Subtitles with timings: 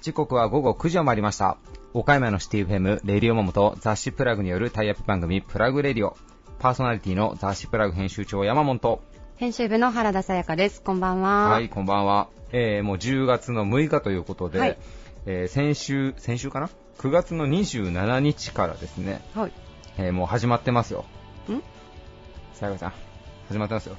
[0.00, 1.58] 時刻は午後9時を回りました。
[1.92, 6.16] 岡山のシティ FM、レディオモモと雑誌プラグによるタイアップ番組、プラグレディオ。
[6.58, 9.02] パーソナリティの雑誌プラグ編集長山本。
[9.36, 10.82] 編集部の原田さやかです。
[10.82, 11.50] こんばんは。
[11.50, 12.28] はい、こんばんは。
[12.52, 14.78] えー、もう10月の6日ということで、はい
[15.26, 19.52] えー先週、先週かな ?9 月の27日からですね、はい。
[19.98, 21.04] えーもう始まってますよ。
[21.50, 21.62] ん？
[22.54, 22.92] さやかちゃん、
[23.50, 23.96] 始まってますよ。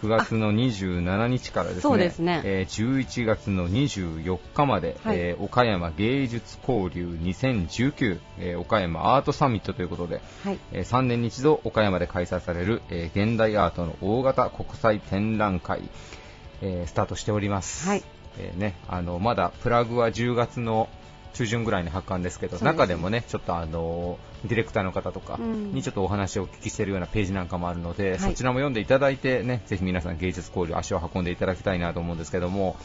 [0.00, 10.58] 9月の27日からですね、そうですねえー11月の24日まで、はいえー岡山芸術交流2019、えー岡山アートサミットということで、はい。
[10.70, 15.90] えー3年に一度岡山で開催される、えー現代アートの大型国際展覧会、
[16.62, 17.88] えースタートしております。
[17.88, 18.04] はい
[18.38, 20.88] えーね、あのまだプラグは10月の
[21.34, 32.76] 中旬ぐらいに発刊ですけど、中でもね、ちょっとあのディレクターの方とかうんにちょっとお話をお聞きしているようなページなんかもあるので、はいそちらも読んでいただいてね、ぜひ皆さん芸術交流足を運んでいただきたいなと思うんですけども、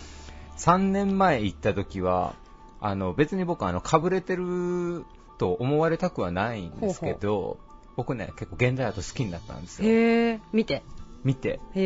[0.58, 2.36] 3年前行った時は、
[2.80, 5.06] あの別に僕あのかぶれてる
[5.38, 7.58] と思われたくはないんですけど、
[7.96, 10.40] 僕ね結構現代アート好きになったんですよ。
[10.52, 10.84] 見て。
[11.23, 11.59] 見て。
[11.73, 11.81] 見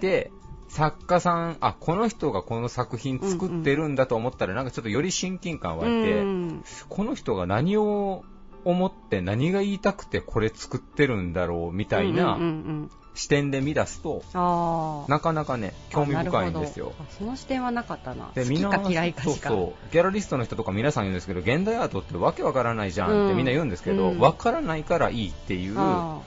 [0.00, 0.30] て
[0.68, 8.24] 作家さんあこの人がこの作品作ってるんだと思ったら、なんかちょっとより親近感湧いて、うんこの人が何を
[8.64, 14.22] 思って何が言いたくてこれ作ってるんだろうみたいなん視点で見出すと。
[15.08, 18.30] なかなかね興味深いんですよその視点はなかったな。
[18.34, 19.34] で好きか嫌いかそう。
[19.34, 26.20] そうギャラリストの人とか皆さん言うんですけど現代アートってわけわからないじゃんってみんな言うんですけど、うんわからないからいいっていうあ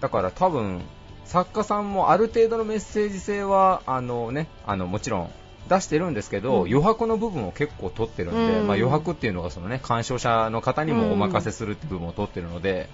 [0.00, 0.82] だから多分
[1.24, 5.30] 作家さんもある程度のメッセージ性はあの、ね、あのもちろん
[5.68, 12.88] 出してるんですけど、うん余白の部分を結構取ってるんで、うんまあ、余白っていうのがその、ね、鑑賞者の方にもお任せするっていう部分を取ってるので、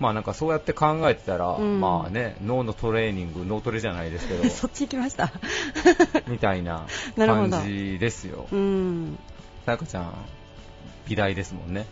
[0.00, 4.50] まあなんかそうやって考えてたら、うんまあね、脳のトレーニング、脳トレじゃないですけどあ。
[4.50, 5.32] そっち行きました。
[6.26, 8.48] みたいな感じですよ。
[8.50, 9.18] うん。
[9.64, 10.12] さやかちゃん、
[11.08, 11.86] 美大ですもんね。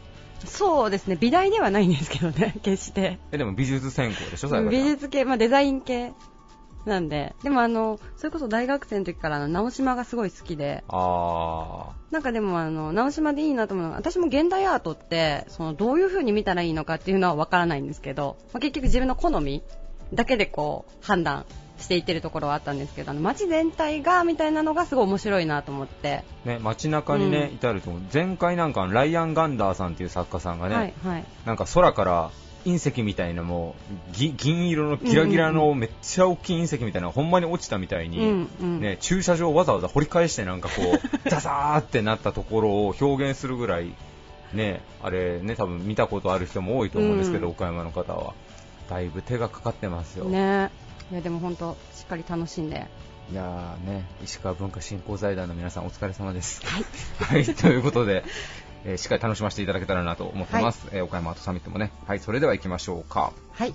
[0.46, 1.16] そうですね。
[1.20, 3.18] 美大ではないんですけどね、 決して。
[3.32, 4.68] えでも美術専攻でしょ。
[4.68, 6.12] 美術系、まあデザイン系
[6.86, 7.34] なんで。
[7.42, 19.62] でもあの、それこそ大学生の時からあの直島がすごい好きで、あなんかでもあの、直島でいいなと思うのは、私も現代アートって、そのどういう風に見たらいいのかっていうのはわからないんですけど、まあ、結局自分の好み
[20.14, 21.44] だけでこう、判断
[21.80, 26.24] していってるところはあったんですけど、あの街全体がみたいなのがすごい面白いなと思って。
[26.44, 31.24] ーね、街中にね、うん至ると前回なんかライアン・ガンダーさんっていう作家さんがね、はい、はい。
[31.44, 32.30] なんか空から
[32.64, 33.74] 隕石みたいなも
[34.12, 43.94] うぎ銀色のギラギラのめっちゃ大きい隕石みたいなのがほんまに落ちたみたいに、うんうんね、駐車場をわざわざ掘り返してなんかこう ザザーってなったところを表現するぐらい、
[44.52, 48.34] ね、あれね多分見たことある人も多いと思うんですけど、うん岡山の方は
[48.88, 50.24] だいぶ手がかかってますよ。
[50.26, 50.70] ね
[51.10, 52.86] いやでも本当しっかり楽しんで。
[53.32, 56.62] いやーね、石川文化振興財団の皆さんお疲れ様です。
[56.64, 57.44] はい。
[57.54, 58.24] ということで、
[58.84, 60.88] えーしっかり楽しませていただけたらなと思ってます。
[60.92, 61.92] えー岡山アートサミットもね。
[62.06, 63.32] はい、それでは行きましょうか。
[63.52, 63.74] はい。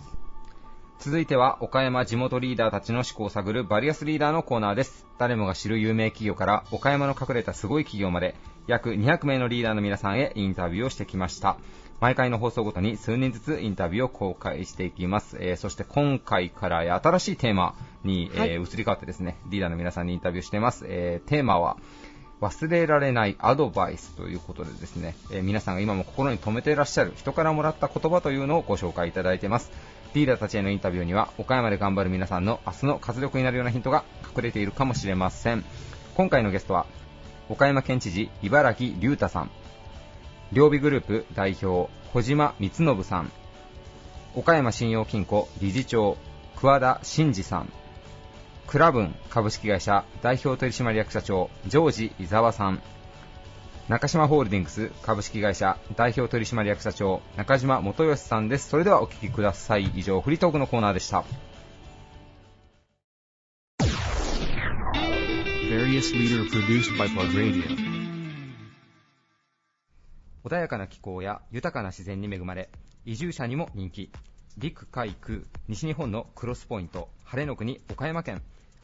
[1.00, 5.06] 続いては、岡山地元リーダーたちの思考を探るバリアスリーダーのコーナーです。
[5.18, 8.36] 誰もが知る有名企業から、岡山の隠れたすごい企業まで、
[8.66, 11.58] 約200名のリーダーの皆さんへインタビューをしてきました。
[12.02, 15.38] 毎回の放送ごとに数人ずつインタビューを公開していきます。
[15.40, 17.74] えーそして今回から新しいテーマ
[18.04, 20.86] に、えーはい移り変わってですね、リーダーの皆さんにインタビューしています。
[20.88, 21.78] えーテーマは、
[22.42, 29.72] 忘れられないアドバイスということでですね、えー皆さんが今も心に留めていらっしゃる人からもらった言葉というのをご紹介いただいています。
[30.14, 34.04] リーダーたちへのインタビューには、岡山で頑張る皆さんの明日の活力になるようなヒントが
[34.36, 35.64] 隠れているかもしれません。
[36.16, 36.86] 今回のゲストは、
[37.50, 39.52] 岡山県知事、茨城隆太さん、
[40.56, 43.32] 両備グループ代表、小島光信さん、
[44.36, 46.18] 岡山信用金庫理事長、
[46.56, 47.70] 桑田真二さん、
[48.66, 52.82] クラブン株式会社代表取締役社長、ジョージ伊沢さん、
[53.90, 58.70] 中島ホールディングス株式会社代表取締役社長、中島元義さんです。
[58.70, 59.92] それではお聞きください。
[59.96, 61.26] 以上、フリートークのコーナーでした。
[70.46, 72.70] 穏やかな気候や豊かな自然に恵まれ
[73.04, 74.12] 移住者にも人気。
[74.58, 78.42] 陸海空西日本のクロスポイント晴れの国岡山県。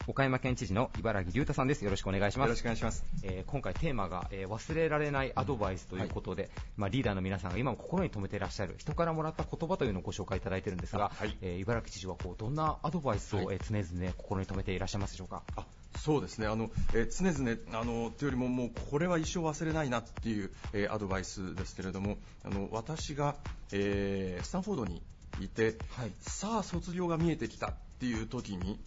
[0.08, 1.84] 岡山県知事の茨城隆太さんです。
[1.84, 2.48] よろしくお願いします。
[2.48, 3.04] よろしくお願いします。
[3.22, 11.36] えー今回テーマが、えー忘れられないアドバイスということで、まあ、リーダーの皆さんが今も心に留めていらっしゃる人からもらった言葉というのをご紹介いただいているんですが、はい。
[11.42, 13.56] えー茨城知事はこうどんなアドバイスを、はい。
[13.56, 15.44] えー常々心に留めていらっしゃいますでしょうか？
[15.54, 15.64] あ
[15.98, 16.46] そうですね。
[16.46, 23.36] あの、えー常々あのというよりももうこれは一生忘れないなっていう、えーアドバイスですけれどもあの私が、
[23.72, 25.02] えースタンフォードに
[25.40, 26.12] いて、はい。
[26.20, 28.78] さあ卒業が見えてきたっていう時に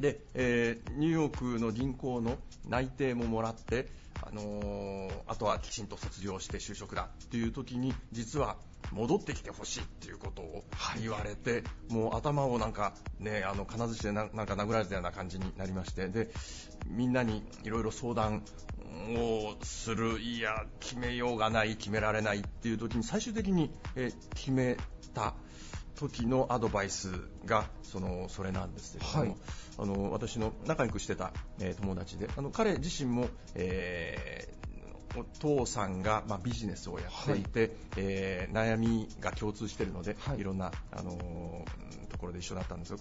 [0.00, 2.38] で、えーニューヨークの銀行の
[2.68, 3.88] 内定ももらって、
[4.22, 8.56] あのーあとはきちんと卒業して就職だっていう時に実は
[8.92, 10.64] 戻ってきてほしいっていうことを
[11.00, 16.30] 言われて、もう頭をなんかねあの金槌でななんか殴られたような感じになりましてで
[16.86, 18.42] みんなにいろいろ相談
[19.16, 24.76] をするいや決めようがない決められないっていう時に最終的に、えー決め
[25.14, 25.34] た
[25.96, 27.12] 時のアドバイス
[27.44, 29.36] がそのそれなんですけれども、はい。
[29.78, 34.59] あの私の仲良くしてた、えー友達であの彼自身も、えー
[35.16, 40.40] お父さんが、まあ、ビジネスをやっていて、えー悩みが共通しているので、はい。
[40.40, 42.98] い、ろんな、あのーところで一緒だったんですよ。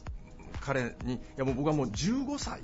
[0.61, 2.61] 彼にいやもう僕はもう15歳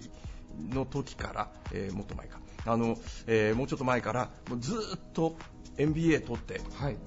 [0.72, 2.40] の時から、えーもっと前か。
[2.66, 2.98] あの、
[3.28, 5.36] えーもうちょっと前からもうずーっと
[5.78, 6.98] MBA 取ってはい。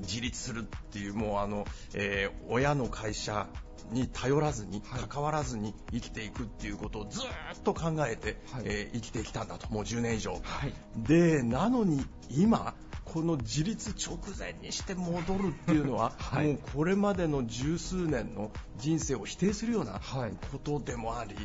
[0.00, 3.46] 自立するっていうもうあの、えー親の会社
[3.92, 5.02] に頼らずに、はい。
[5.08, 7.26] 関わらずに生きていくっていうことをずーっ
[7.64, 8.64] と考えて、はい。
[8.64, 9.68] えー生きてきたんだと。
[9.70, 10.72] もう10年以上、はい。
[10.96, 12.74] でなのに今
[13.04, 16.46] この自立直前にして戻るっていうのは、 はい。
[16.46, 20.32] もうこれまでの十数年の人生を否定するようなはい。
[20.50, 21.40] ことでもあり、、は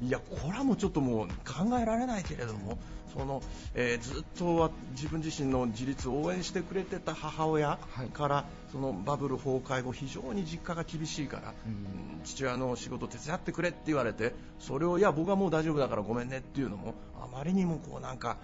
[0.00, 2.78] いやこれはもうちょっともう考えられないけれども
[3.12, 3.42] その、
[3.74, 8.08] えーずっとは自分自身の自立を応援してくれてた母親はい。
[8.08, 11.72] から、そのバブル崩壊後非常に実家が厳しいから、うん。
[11.72, 11.74] う
[12.18, 18.36] ん父親の仕事手伝ってくれって言われてそれをいや僕はもう大丈夫だからごめんねっていうのもあまりにもこうなんか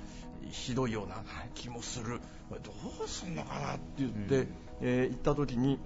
[0.51, 1.23] ひどいような
[1.55, 2.73] 気もする、ど
[3.05, 4.49] うすんのかなって言って、うん。
[4.81, 5.79] えー行った時に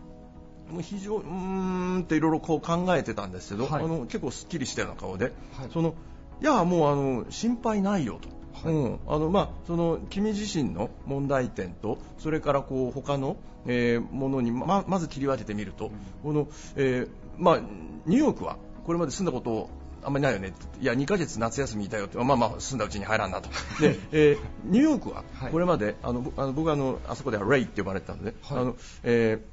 [0.71, 3.85] もう非常うーんっていろいろこう考えてたんですけど、はい。
[3.85, 5.71] あの結構すっきりしたような顔で、はい。
[5.73, 5.95] その
[6.41, 8.29] いやもうあの心配ないよと。
[8.53, 8.75] はい。
[8.75, 8.99] うん。
[9.07, 15.91] あのまあ、その君自身の問題点とそれからこう他の、えーものにままず切り分けてみると、
[16.23, 17.61] このえーまあ、
[18.07, 19.71] ニューヨークはこれまで住んだこと
[20.05, 20.49] あんまりないよね。
[20.49, 23.49] っていや2ヶ月夏休みいたよってまあまあ住んだうちに入らんなと。
[23.81, 28.59] で、えーニューヨークははいこれまで、あのぼあの僕はあのあそこではレイって呼ばれてたので、はい。
[28.59, 29.52] あのえーね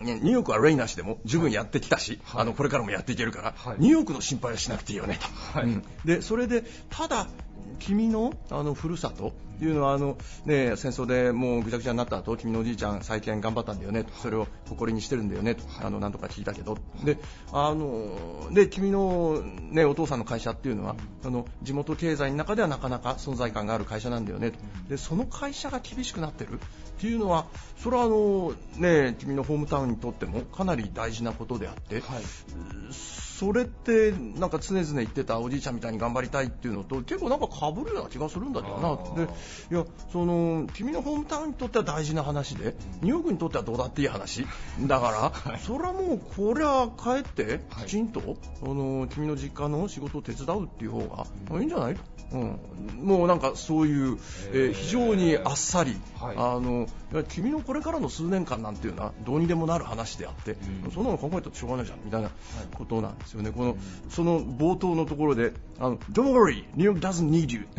[0.00, 2.42] ニューヨークはレイなしでも十分やってきたし、はい。
[2.42, 3.76] あのこれからもやっていけるから、はい。
[3.78, 5.18] ニューヨークの心配はしなくていいよね。
[5.52, 5.66] と、はい。
[5.66, 5.84] うん。
[6.04, 7.26] でそれでただ
[7.78, 9.32] 君のあのふるさと
[9.64, 16.78] いうのはあの、ね、戦争でもうぐちゃぐちゃになった後君のおじいちゃん再建頑張ったんだよねとそれを誇りにしてるんだよねと、あのなんとか聞いたけど。
[17.04, 17.18] で
[17.52, 24.58] あので君の、ね、お父さんの会社っていうのは、あの地元経済の中ではなかなか存在感がある会社なんだよねと。
[24.88, 26.54] でその会社が厳しくなってる。
[26.54, 27.46] っていうのは
[27.78, 32.02] それはあの、ね、君のホームタウンにとってもかなり大事なことであって、はい。
[33.40, 38.76] それってなんか常々言ってたおじいちゃんみたいに頑張りたいっていうのと結構なんか被るような気がするんだけど
[39.16, 39.32] なで
[39.70, 44.46] いやその君のホームタウンにとっては大事な話でニューヨークにとってはどうだっていい話。
[44.80, 47.86] だから、それはもうこれは帰ってはい。
[47.86, 51.96] きちんと、あの君の実家の仕事を手伝うっていう方がいいんじゃない、
[52.32, 52.58] うん、
[53.02, 54.18] もうなんかそういう、
[54.52, 54.72] えーえー。
[54.72, 56.36] 非常にあっさり、はい。
[56.36, 56.86] あの
[57.28, 60.90] 君のこれからの数年間なんていうのはどうにでもなる話であって、うん。
[60.92, 62.30] そんなの考えたってしょうがないじゃんみたいな
[62.74, 63.76] ことなんですよね、この
[64.08, 67.66] その冒頭のところで、あの Don't worry, New York doesn't need you.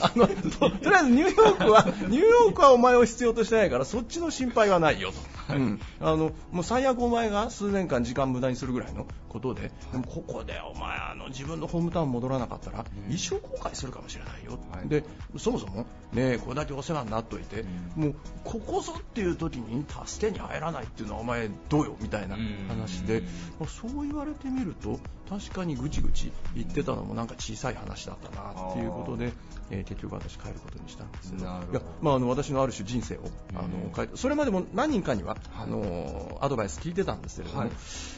[0.00, 5.18] あのととりあえずニューヨークは、ニューヨークはお前を必要としてないから、そっちの心配はないよと、
[5.50, 5.80] うん。
[6.00, 14.88] あのもう最悪お前が数年間時間無駄にするぐらいのことで、でもここでお前あの自分のホームタウン戻らなかったら、一生後悔するかもしれないよ、はい。
[14.88, 15.04] で
[15.38, 22.36] そもそも、ね、これだけお世話になっといて、もうここぞっていう時に助けに入らないっていうのはお前どうよみたいな
[22.68, 23.22] 話で、
[23.58, 29.32] まあそう言われてみると確かにぐちぐち言ってたのもなんか小さい話だったなっていうことで、
[29.70, 31.34] えー結局私帰ることにしたんです。
[31.34, 31.60] いや、
[32.00, 33.22] まあ、あの私のある種人生を
[33.54, 35.64] あの変えてそれまでも何人かには、はい。
[35.64, 37.70] あのアドバイス聞いてたんですけれども、はい。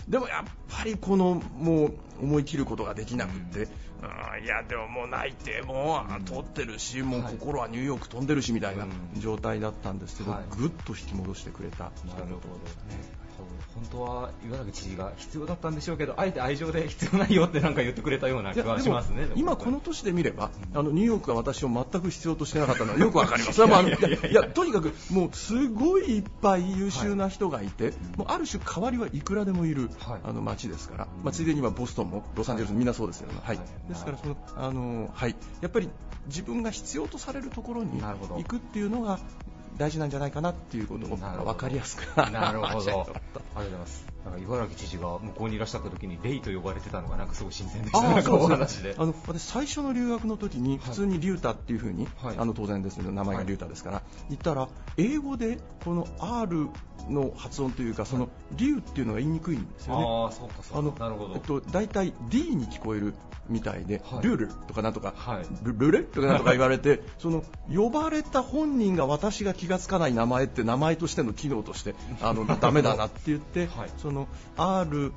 [0.06, 3.62] でもやっぱりこのもう思い切ることができなくって、う
[4.42, 4.44] ん。
[4.44, 7.32] いやでももう泣いてもう取ってるし、もうはい。
[7.38, 9.20] 心はニューヨーク飛んでるしみたいなうん。
[9.20, 10.42] 状態だったんですけど、はい。
[10.58, 12.36] ぐっと引き戻してくれた人なるほど。
[12.36, 13.17] ね。
[13.78, 19.28] 本当は岩崎知事が必要だったんでしょうけど、あえて愛情で 必要ないよってなんか言ってくれたようない気はやでもしますね。
[19.36, 23.66] 今この年で見れば、あのニューヨークが私を全く必要としてなかったのは よくわかります。
[23.66, 23.90] まあい
[24.34, 30.20] やとにかくもうすごいいっぱい優秀な人がいて、もうある種代わりはいくらでもいる、はい。
[30.24, 33.38] あの街ですから、まあついでにはボストンもロサンゼルスもみんなそうですよね。
[33.42, 33.56] はい。
[33.56, 33.66] はい。
[33.88, 35.36] ですからそのあのはい。
[35.60, 35.88] やっぱり
[36.26, 39.18] 自分が必要とされるところに行くっていうのが
[39.78, 42.66] 大事なんじゃないかなっていうことをなるほど分かりやすく なるほど。
[42.66, 43.14] ありがとう
[43.54, 44.06] ございます。
[44.24, 48.08] なんか茨城知事が向こうにいらっしゃった時にレイと呼ばれてたのがなんかすごい新鮮でしあた。
[48.10, 48.94] なんかおそうです話で。
[48.98, 56.68] あの私最初の留学の時に普通にリュータっていう風に、はいあの当然ですけど名前がリュータですから、言ったら英語でこの R
[57.08, 60.04] の発音というかそのリューっていうのが言いにくいんですよね。
[60.04, 61.04] ああ、そうかそうか。
[61.04, 61.34] なるほど。
[61.34, 63.14] えっと、大体 D に聞こえる
[63.48, 67.42] みたいで、はいルールとかなんとか、はいルルレとかなんとか言われて、 その
[67.74, 75.12] 呼ばれた本人が私が気がつかない名前って名前としての機能としてあの ダメだなって言って、はいその R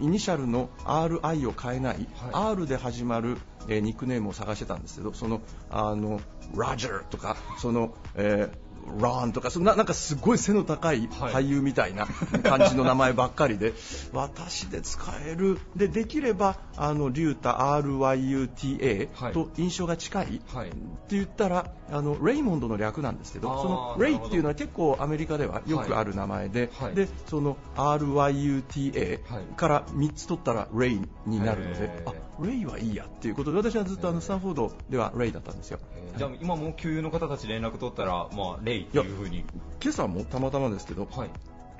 [0.00, 6.20] イニシャルの RI を変えない、は R で始まる、えーニックネームを探してたんですけど、そのあの
[6.54, 8.67] Roger とかその、えー
[8.98, 11.34] ロンとかななんかすごい背の高いはい。
[11.34, 13.74] 俳優みたいな感じの名前ばっかりで、
[14.12, 15.58] 私で使える。
[15.76, 19.32] でできればあのリュータ RYUTA はい。
[19.32, 20.68] と印象が近い、はい。
[20.68, 20.78] って
[21.10, 26.94] 言ったらあのレイモンドの略なんですけどそのレイっていうのは結構アメリカではよくある名前で、はい。
[26.94, 29.44] でその RYUTA はい。
[29.56, 35.78] から3つ取ったらレイになるので、あレイはいいやっていうことで私はずっとあのスタンフォードではレイだったんですよ。
[35.96, 36.18] えー。
[36.18, 39.44] じゃあ今もう給油の方たち連絡取ったら、まあ、レイっていうふうに。
[39.82, 41.30] 今朝もたまたまですけど、はい。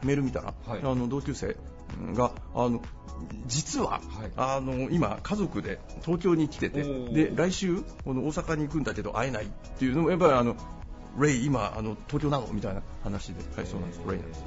[0.05, 0.81] メール見たら、はい。
[0.81, 1.57] あの同級生
[2.15, 2.81] があの
[3.47, 4.01] 実は、はい。
[4.37, 10.57] あの今家族で東京に来ててで来週この大阪に行くんだけど会えないっていうのもやっぱりあの
[11.19, 12.47] レイ今あの東京なの？
[12.53, 14.45] みたいな話で、はいそうなんです、えーレイなんです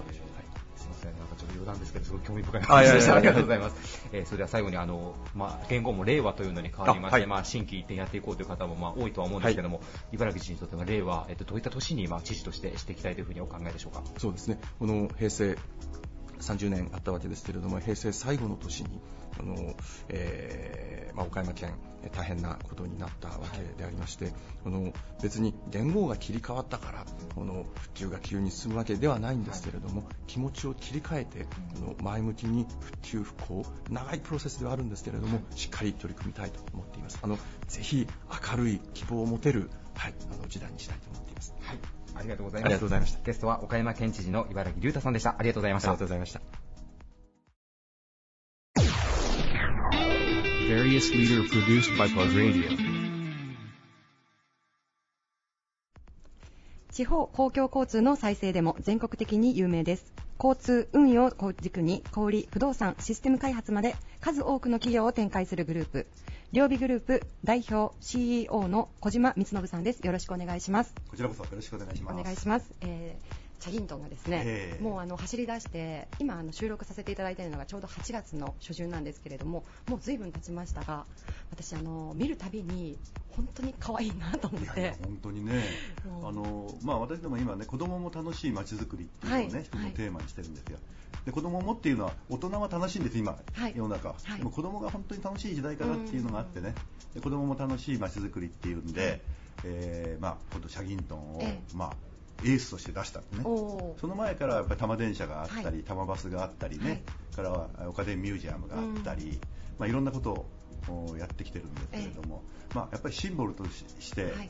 [1.64, 3.16] ん、なんかちょっと余談ですけど、すごい興味深いあ話でした。
[3.16, 4.10] ありがとうございます。
[4.12, 14.04] えーそれでは最後に、あの、まあ、言語も令和というのに変わりまして、あはいまあ、新規一点やっていこうという方も、まあ、多いとは思うんですけども、茨城知事にとっては令和、えっと、どういった年に、まあ、知事としてしていきたいというふうにお考えでしょうか？
[14.18, 15.58] そうですねこの平成
[16.40, 19.00] 30年あったわけですけれども平成最後の年に
[19.42, 19.76] あの、
[20.10, 24.34] えーまあ、岡山県えー大変なことになったわけでありまして、
[24.66, 27.06] あの別に元号が切り替わったから
[27.36, 31.46] この復旧が急に進むわけではないんですけれども、気持ちを切り替えて、
[31.78, 38.08] あの前向きに復旧復興長いプロセスではあるんですけれども、しっかり取り組みたいと思っていますあのぜひ
[38.52, 41.78] 明るい希望を持てる、はい、あの時代にしたいと思っていますはい。
[42.14, 42.68] ありがとうございます。
[42.68, 45.36] ありがとうございましたゲストは岡山県知事の茨城隆太さんでした。
[45.38, 45.90] ありがとうございました。
[45.90, 46.41] ありがとうございました
[50.82, 52.64] Various leader produced by Plug Radio.
[56.92, 60.12] 地方公共交通の再生でも全国的に有名です。
[60.44, 66.08] 交通運輸を軸に小売不動産システム開発まで数多くの企業を展開するグループ。
[66.52, 70.00] 両備グループ代表 CEO の小島光信さんです。
[70.00, 70.96] よろしくお願いします。
[71.12, 72.20] こちらこそよろしくお願いします。
[72.20, 74.84] お願いします、えーチャギントンがですね、ええ。
[74.84, 81.06] もうあの走り出して今あの収録させていただいているのがちょうど8月の初旬なんですけれどももう随分経ちましたが
[81.52, 82.98] 私あの見るたびに
[83.30, 84.82] 本当に可愛いなと思って。
[84.82, 85.64] いや本当にね。
[86.24, 90.80] あの、まあ、私ども今ね子供も楽しい街づくりっていうのをね、はい一つのテーマにしてるんですよ。
[91.26, 93.74] で子供もっていうのは大人は楽しいんです今、はい。
[93.76, 94.10] 世の中。
[94.10, 94.38] は、はい。
[94.40, 96.74] でも子供が本当に楽しい時代かなっていうのがあってね。
[97.14, 99.22] で子供も楽しい街づくりっていうんで、
[99.64, 101.76] えーまあ、今度シャギントンを、ええ。
[101.76, 101.96] まあ、
[102.44, 103.44] エースとして出したのね。
[103.44, 104.00] おー。
[104.00, 105.76] その前からやっぱり多摩電車があったり、はい。
[105.84, 107.02] 多摩バスがあったりね、はい。
[107.36, 109.40] からは岡電ミュージアムがあったり、
[109.78, 110.46] まあ、いろんなこと
[110.92, 112.44] をやってきてるんですけれども、
[112.74, 114.32] まあ、やっぱりシンボルとしして、はい。
[114.32, 114.44] や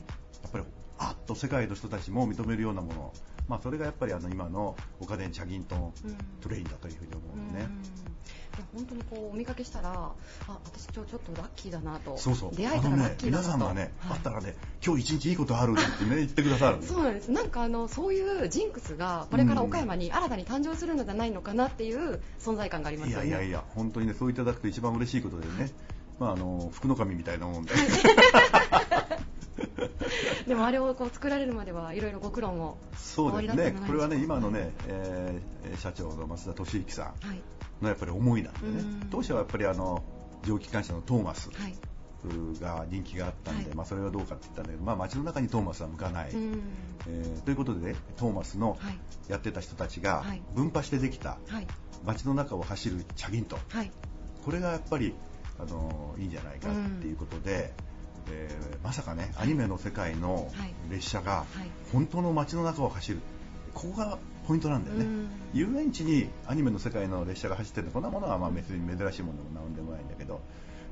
[0.48, 0.64] っぱり
[0.98, 3.12] あっと世界の人たちも認めるようなもの、
[3.52, 6.16] まあ、それがやっぱりあの今の岡電チャギントンうん。
[6.40, 7.68] トレインだというふうに思うね。
[8.56, 10.12] いや本当にこうお見かけしたらあ
[10.64, 12.16] 私今日ちょっとラッキーだなと。
[12.16, 12.56] そうそう。
[12.56, 14.16] 出会えたらラッキーだなと、皆さんがね、はい。
[14.16, 17.30] あったらね今日一日いいことあるってね言ってくださるそうなんです。
[17.30, 23.16] なんかあのそういうジンクスがこれから岡山に新たに誕生するのじゃないのかなっていう存在感がありますね。
[23.16, 25.70] やいやいや本当にねそういただくと一番嬉しいことでね、
[26.18, 27.74] まあ、あの福の神みたいなもんで、
[30.46, 33.74] でもあれをこう作られるまではいろいろご苦労もそうですね。
[33.86, 37.42] これはね今のね、えー社長の増田俊之さんはい。
[37.80, 38.66] のやっぱり思いなんでね。
[38.80, 39.08] うん。
[39.10, 40.02] 当初はやっぱりあの
[40.44, 41.74] 蒸気機関車のトーマスはい。
[42.60, 43.76] が人気があったんで、はい。
[43.76, 46.62] まあ、それはどうかって言ったんだけど、まあ、街の中にトーマスは向かない、うん。
[47.08, 48.98] えーということでねトーマスのはい。
[49.28, 50.42] やってた人たちがはい。
[50.54, 51.66] 分派してできたはい。
[52.04, 53.56] 街の中を走るチャギント。
[53.56, 53.90] ンはい。
[54.44, 55.14] これがやっぱり
[55.58, 57.72] あのいいんじゃないかっていうことで、
[58.30, 60.74] えーまさかねアニメの世界のはい。
[60.90, 61.70] 列車がはい。
[61.92, 63.18] 本当の街の中を走る。
[63.74, 65.28] ここがポイントなんだよね、うん。
[65.54, 67.92] 遊園地にアニメの世界の列車が走ってるの。
[67.92, 70.40] こんなものはまあ別に珍しいものでもなんでもないんだけど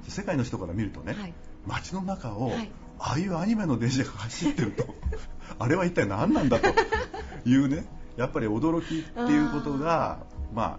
[0.09, 1.35] 世界の人から見るとね、はい。
[1.67, 2.71] 街の中を、はい。
[3.01, 4.85] ああいうアニメの電車が走ってると
[5.59, 6.69] あれは一体何なんだと
[7.47, 10.19] いうねやっぱり驚きっていうことが
[10.55, 10.79] まあ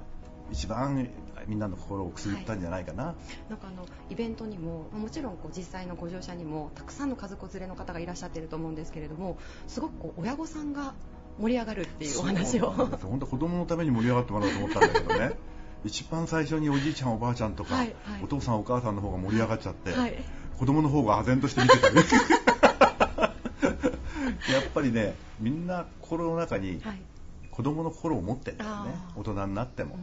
[0.52, 1.10] 一番
[1.48, 3.16] みんなの心をくすぐったんじゃないかな、
[3.50, 10.94] なんかあのイベントにももちろんこう実際のご乗車にもたくさんの家族連れの方がいらっしゃっていると思うんですけれどもすごくこう親御さんが
[11.40, 12.72] 盛り上がるっていうお話を。
[12.72, 15.32] 本当子供のために盛り上がってもらおうと思ったんだけどね。
[15.84, 18.24] 一番最初におじいちゃんおばあちゃんとか、はいはい。
[18.24, 20.24] お父さんお母さんの方が盛り上がっちゃって、はい。
[20.60, 21.90] 子供の方が唖然として見てた。
[21.90, 21.96] り
[24.54, 27.02] やっぱりねみんな心の中にはい。
[27.52, 28.96] 子供の心を持ってるんだよね。
[29.16, 29.98] 大人になっても、う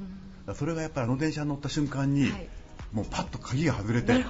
[0.55, 2.49] それがやっぱりあの電車に乗った瞬間に、はい。
[2.93, 4.25] もうパッと鍵が外れて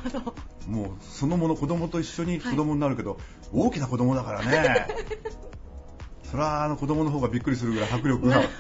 [0.66, 2.50] もうそのもの子供と一緒にはい。
[2.50, 3.18] 子供になるけど、
[3.52, 4.86] 大きな子供だからね。
[6.30, 8.42] そりゃあの子供の方がびっくりするぐらい迫力が。
[8.42, 8.50] ちょっ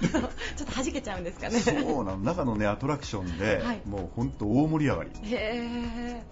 [0.66, 1.60] と弾けちゃうんですかね。
[1.60, 3.82] そうなの中のねアトラクションで、はい。
[3.84, 5.10] もう本当大盛り上がり。
[5.24, 6.22] へえ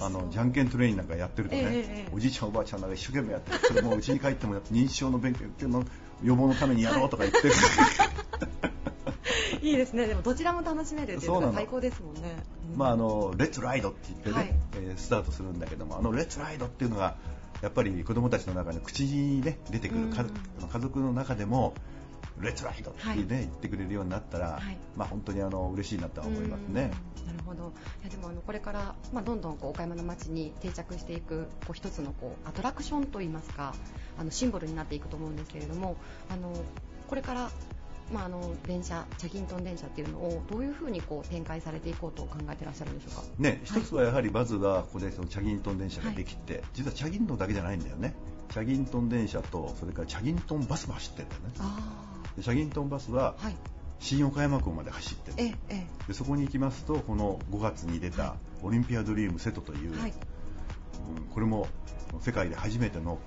[0.00, 2.12] あのじゃんけんトレインなんかやってるとね、ええええ。
[2.12, 5.84] おじいちゃんおばあちゃんなんか一生懸命やってるそれもう家に帰っても認知症の勉強の
[6.22, 7.54] 予防のためにやろうとか言ってる、
[9.62, 10.06] いいですね。
[10.08, 11.46] でもどちらも楽しめるっていうのの。
[11.48, 12.20] が最高ですもんね。
[12.72, 12.78] うん。
[12.78, 14.54] まああのレッツライドって言ってね、はい。
[14.74, 17.16] えースタートするんだけどもあのレッツライドっていうのが
[17.62, 20.68] やっぱり子供たちの中に口にね出てくる家,、うん。
[20.68, 21.74] 家族の中でも
[22.40, 23.24] レッツライドって、ねはい。
[23.24, 24.76] 言ってくれるようになったら、はい。
[24.96, 26.90] まあ本当にあの嬉しいなとは思いますね。
[27.20, 27.26] うん。
[27.26, 27.72] なるほど。
[28.02, 33.74] いやでもあのこれから、まあ、どんどんこう岡山の街に定着していくこう一つのこうアトラクションといいますか
[34.18, 35.96] あのシンボルになっていくと思うんですけれども
[36.28, 36.52] あの
[37.08, 37.50] これから、
[38.12, 43.22] まあ、あの電車チャギントン電車っていうのをどういうふうにこう展開されていこうと考えてらっしゃるんでしょうか？
[43.38, 48.14] ね、一つはやはりまずはここでそのチャギントン電車ができて、実はチャギントンだけじゃないんだよね。
[48.52, 52.42] チャギントン電車とそれからチャギントンバスも走ってるんだよね。
[52.42, 53.56] チャギントンバスはあはい。
[53.98, 60.12] 新岡山港まで走ってるえええでそこに行きますとこの5月に出たオリンピアドリーム瀬戸という、えはい。
[61.16, 61.66] うんこれも
[62.20, 63.18] 世界で初めての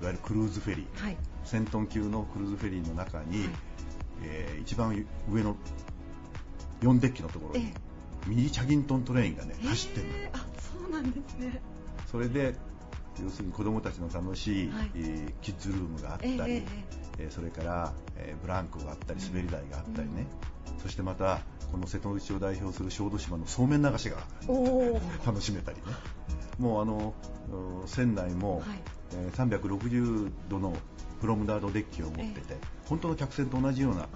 [0.00, 1.04] いわゆるクルーズフェリー。
[1.04, 1.16] はい。
[1.44, 3.48] 1000トン級のクルーズフェリーの中に、はい
[4.22, 5.56] えー一番上の
[6.80, 11.60] 4デッキのところに、えミニチャギントントレインがねえ走ってるあそうなんですね。
[12.10, 12.54] それで
[13.22, 14.90] 要するに子供たちの楽しい、はい。
[14.94, 16.62] えーキッズルームがあったり、
[17.18, 20.26] えーそれから、えーブランコがあったり滑り台があったりね、
[20.82, 24.16] そしてまたこの瀬戸内を代表する小豆島のそうめん流しが
[25.26, 25.82] 楽しめたりね。
[26.58, 27.14] もうあの
[27.82, 28.82] うん船内も、はい
[29.14, 30.74] えー360度の
[31.20, 32.56] プロムダードデッキを持ってて、
[32.86, 34.06] 本当の客船と同じような、あ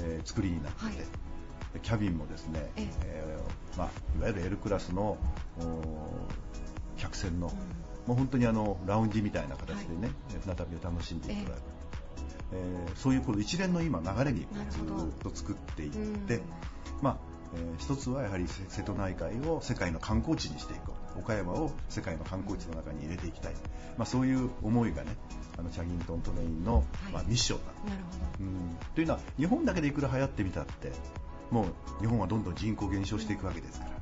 [0.00, 0.94] えー作りになってて、はい。
[0.96, 1.04] で
[1.82, 2.88] キャビンもですね、ええ。
[3.04, 5.16] えーまあ、いわゆる L クラスの
[5.58, 5.82] お
[6.98, 7.52] 客船の、うん。
[8.06, 10.10] もう本当にあのラウンジみたいな形でね、
[10.42, 11.62] 船旅を楽しんでいただく、
[12.54, 14.84] えーそういうこの一連の今流れにずっ
[15.22, 16.42] と作っていって、うん
[17.02, 17.16] まあ
[17.54, 21.04] えー一つはやはり瀬瀬戸内海を世界の観光地にしていこう。
[21.18, 23.52] 岡山を世界の観光地の中に入れていきたい、
[23.96, 25.16] まあ、そういう思いがね
[25.56, 26.84] あのチャギントントレインの、はい。
[27.12, 28.44] まあ、ミッションなんなるほど。
[28.44, 28.76] うん。
[28.94, 30.90] というのは日本だけでいくら流行ってみたって
[31.50, 31.66] も
[32.00, 33.92] う日本はどんどん人口減少していくわけですから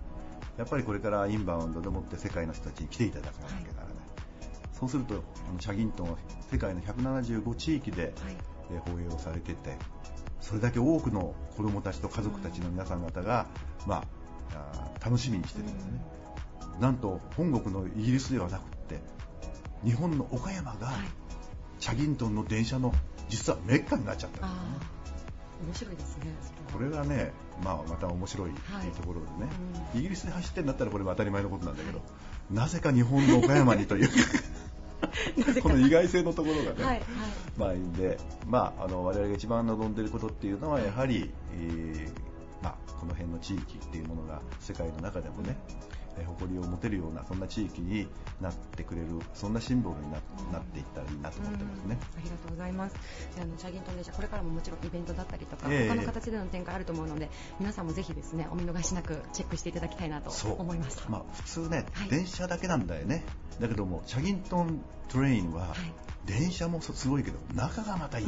[0.59, 3.82] やっぱりこれからインバウンドでもって世界の人たちに来ていただかなきゃならない、
[4.83, 5.15] そうすると
[5.49, 6.19] あのチャギントンは
[6.51, 8.13] 世界の175地域で、はい。
[8.71, 9.77] えー放映をされてて
[10.41, 13.47] それだけ多くの子どもたちと家族たちの皆さん方が、
[13.87, 14.03] ま
[14.55, 16.01] あ、楽しみにしてるんですね、
[16.81, 19.01] なんと本国のイギリスではなくって
[19.85, 20.97] 日本の岡山が、はい。
[21.79, 22.95] チャギントンの電車の
[23.29, 24.51] 実はメッカになっちゃったん
[25.69, 26.25] ですよね面白いですね
[26.69, 29.51] そこれがね、まあ、また面白いっていうところでね、
[29.95, 32.01] うイギリスで走ってんだったらこれも当たり前のことなんだけど、
[32.51, 34.11] なぜか日本の岡山にという
[35.63, 37.03] この意外性のところがね、はいはい。
[37.57, 42.11] まあいいんで、まあ、あの我々が一番望んでいることっていうのはやはり、えー
[42.63, 45.57] まあ、この辺の地域っていうものが世界の中でもね、
[46.12, 48.07] えー誇りを持てるようなそんな地域に
[48.41, 50.19] なってくれるそんなシンボルにな
[50.53, 51.99] なっていったらいいなと思ってますね。
[52.17, 52.95] うんありがとうございます。
[53.37, 55.89] であのチャギントン電車これからももちろんイベントだったりとか、ええ。
[55.89, 61.09] 他の形での展開あると思うので、皆さんもぜひですねお見逃しなくチェックしていただきたいなと思いました。
[61.09, 62.09] まあ、普通ね、はい。
[62.09, 63.25] 電車だけなんだよね。
[63.61, 65.79] だけどもチャギントントレインは、はい。
[66.27, 68.27] 電車もすごいけど中がまたいい、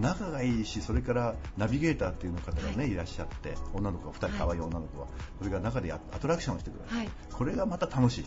[0.00, 2.90] 仲がいいしそれからナビゲーターっていう方がね、はい。
[2.90, 8.26] い、らっしゃって女の子が2人はい可愛い女の子は、それが中でアアトラクションをしてくれる、はいこれがまた楽しい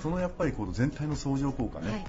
[0.00, 2.04] そのやっぱりこの全体の相乗効果ね、はいはい。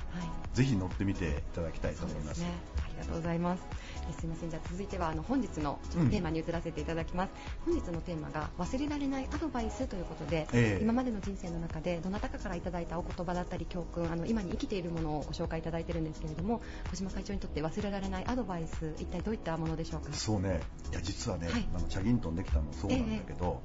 [0.54, 2.48] ぜひ乗ってみていただきたいと思いますね。
[2.78, 3.64] ありがとうございます。
[4.08, 4.52] えすみません。
[4.52, 5.80] じゃあ続いてはあの本日の
[6.12, 7.32] テーマに移らせていただきます。
[7.66, 20.14] 本日のテーマが忘れられないアドバイスということで、ええ今までの人生の中でどなたかからいただいたお言葉だったり教訓、あの今に生きているものをご紹介いただいているんですけれども、小島会長にとって忘れられないアドバイス、一体どういったものでしょうか？
[20.14, 23.64] そうねいや実はね、はいあのチャギントンできたのもそうなんだけど、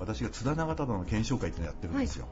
[0.00, 2.26] 私が津田長忠の検証会っていうのをやってるんですよ、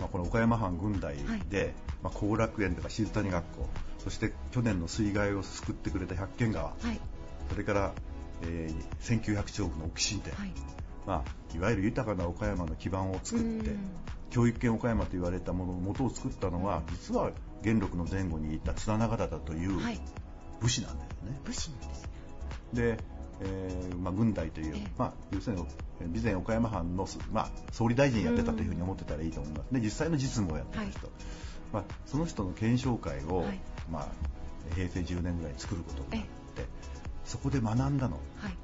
[0.00, 1.14] まあ、この岡山藩軍大
[1.48, 7.00] でまあ、後楽園とか静谷学校そして去年の水害を救ってくれた百軒川はい
[7.50, 7.92] それから、
[8.42, 10.52] えー1900丁部の沖新店、はい。
[11.06, 13.78] まあ、いわゆる豊かな岡山の基盤を作ってうん
[14.30, 17.30] 教育圏岡山と言われたものの元を作ったのは実は
[17.62, 20.00] 元禄の前後にいた津田長忠というはい。
[20.60, 21.40] 武士なんだよね。
[21.44, 22.08] 武士なんですね。
[22.74, 22.98] で
[23.40, 25.66] えーまあ、軍隊というええ、まあ、要するに
[26.00, 31.10] 備前岡山藩のす、まあ、総理大臣やってたというふうに思ってたらいいと思います、で実際の実務をやってた人、
[31.72, 33.60] まあ、その人の検証会を、はい。
[33.90, 34.06] まあ、
[34.74, 36.26] 平成10年ぐらいに作ることになって
[36.62, 36.66] え
[37.24, 38.16] そこで学んだの。
[38.36, 38.56] はい。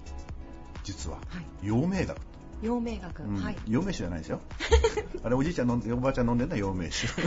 [0.85, 1.67] 実ははい。
[1.67, 2.15] 陽明学。
[2.15, 2.23] と、
[2.63, 3.37] 陽明学、うん。
[3.37, 3.57] はい。
[3.69, 4.41] 陽明酒じゃないですよ。
[5.25, 7.23] あれおじいちゃん飲んでおばあちゃん飲んでるのは陽明酒。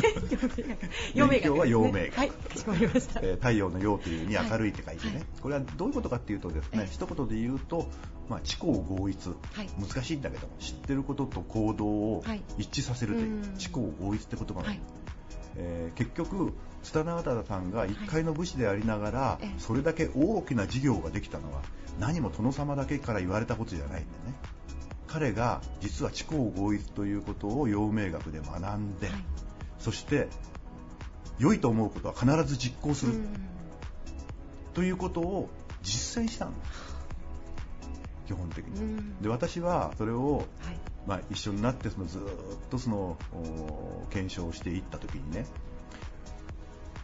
[1.14, 1.54] 陽明学。
[1.54, 2.12] は陽明学。
[2.18, 2.30] はい。
[2.32, 4.50] かしこまりました、えー太陽の陽という意味はい。
[4.50, 5.26] 明るいって書いてね、はい。
[5.42, 6.88] これはどういうことかっていうとですね、ええ。
[6.90, 7.90] 一言で言うと、
[8.30, 9.70] まあ、知行合一、はい。
[9.80, 12.42] 難しいんだけども知ってることと行動をはい。
[12.58, 13.58] 一致させるという、うん。
[13.58, 14.80] 知行合一って言葉が、はい。
[15.58, 19.60] えー結局拙永忠さんが一階の武士でありながら、ええ。
[19.60, 21.62] それだけ大きな事業ができたのは
[22.00, 24.34] 何も殿様だけから言われたことじゃないんだよね
[25.16, 29.16] 彼が実は知行合一ということを陽明学で学んで、はい。
[29.80, 30.28] そして
[31.40, 33.28] 良いと思うことは必ず実行する、うん。
[34.74, 35.50] ということを
[35.84, 36.96] 実践したんです
[38.28, 39.22] 基本的に、うん。
[39.22, 40.46] で私はそれを、はい。
[41.08, 42.28] まあ、一緒になってそのずーっ
[42.70, 45.46] とそのお検証していった時にね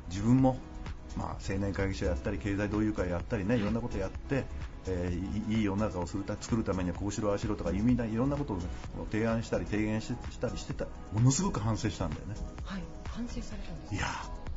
[0.10, 0.58] 自分も、
[1.16, 4.44] まあ、青年会議所やったり経済同友会やったりねいろんなことやって、
[4.88, 8.64] えーいい世の中をするた作るためにはこうしろああしろとかいいろんなことを、ね、
[9.12, 12.36] 提案したり提言ししたりしてたものすごく反省したんだよね。
[12.64, 13.96] はい反省されたんです。
[13.96, 14.06] いや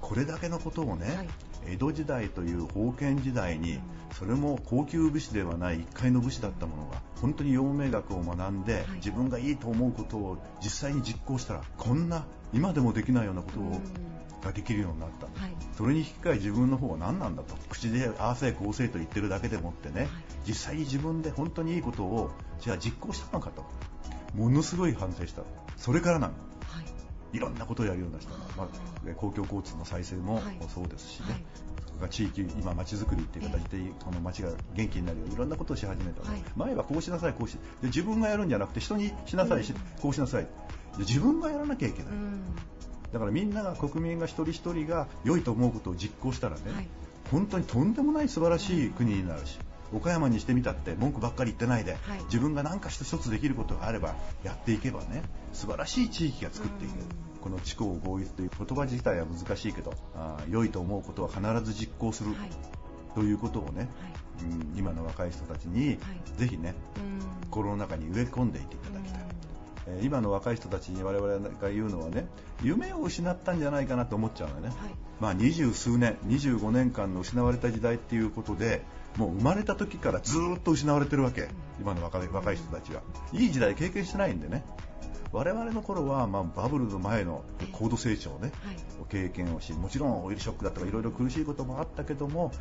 [0.01, 1.29] これだけのことをね、はい。
[1.67, 3.81] 江戸時代という封建時代に、
[4.13, 8.85] それも高級武士ではない一階の武士だったものが本当に陽明学を学んで、はい。
[8.97, 13.81] 自分がいいと思うことを実際に実行したらこんな今でもできないようなことを、
[14.45, 15.57] ができるようになった、はい。
[15.77, 17.57] それに引き換え自分の方は何なんだと。
[17.69, 20.09] 口でああせいこうせいと言ってるだけでもってね、
[20.47, 22.31] 実際に自分で本当にいいことを
[22.61, 23.65] じゃあ実行したのかと。
[24.35, 25.43] ものすごい反省した。
[25.77, 26.35] それからなの。
[26.67, 27.37] はい。
[27.37, 28.31] いろんなことをやるような人。
[28.33, 30.59] が、まあ、公共交通の再生もはい。
[30.73, 31.45] そうですしね、はい。
[31.87, 36.43] それから地域、今、街づくりっていう形で、この街が元気になるようにいろんなことをし始めたの、はい。
[36.57, 40.43] 前はこうしなさい、こうしで自分がやるんじゃなくて人にしなさい、しこうしなさい。
[40.43, 40.49] で
[40.99, 42.43] 自分がやらなきゃいけない、うん
[43.15, 46.89] だからみんなが国民が一人一人が良いと思うことを実行したらね、はい。
[47.31, 49.59] 本当にとんでもない素晴らしい国になるし、
[49.95, 52.25] 岡山にしてみたって文句ばっかり言ってないで、はい。
[52.25, 55.23] 自分が何か一つできることがあればやっていけばね
[55.53, 57.05] 素晴らしい地域が作っていける、
[57.41, 62.51] この地行合一という言葉自体は難しいけどあー良いと思うことは必ず実行する、はい。
[63.15, 63.89] ということをね、はい。
[64.43, 65.99] うん今の若い人たちに、はい。
[66.37, 67.49] ぜひねうん。
[67.51, 69.24] 心の中に植え込んでいっていただきたい、えー
[70.03, 72.27] 今の若い人たちに我々が言うのはね
[72.63, 74.77] 夢を失ったんじゃないかなと思っちゃうのよね、はい。
[75.21, 78.83] まあ、二十数年25年間の失われた時代っていうことで
[79.17, 81.49] もう生まれた時からずーっと失われてるわけ。
[81.81, 83.03] 今の若い若い人たちは。
[83.33, 84.65] いい時代経験してないんでね。
[85.33, 87.43] 我々の頃はまあバブルの前の
[87.73, 88.77] 高度成長ね、はい。
[89.11, 92.53] 経験をしもちろんオイルショックだとかいろいろ苦しいこともあったけども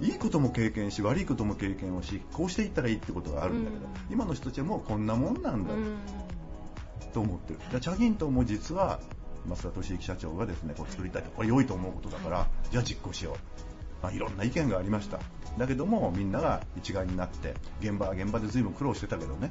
[0.00, 4.12] いいことも経験し悪いことも経験をしこうしていったらいいってことがあるんだけど、うん。
[4.12, 5.96] 今の人たちはもうこんなもんなんだうん
[7.08, 9.00] と思ってる、でチャギントンも実は
[9.46, 13.36] 増田俊之社長がですねこう作りたいとこれ良いと思うことだから、じゃあ実行しよう、
[14.02, 15.20] まあ、いろんな意見がありました。
[15.58, 19.50] だけどもみんなが一丸になって現場は現場で随分苦労してたけどね、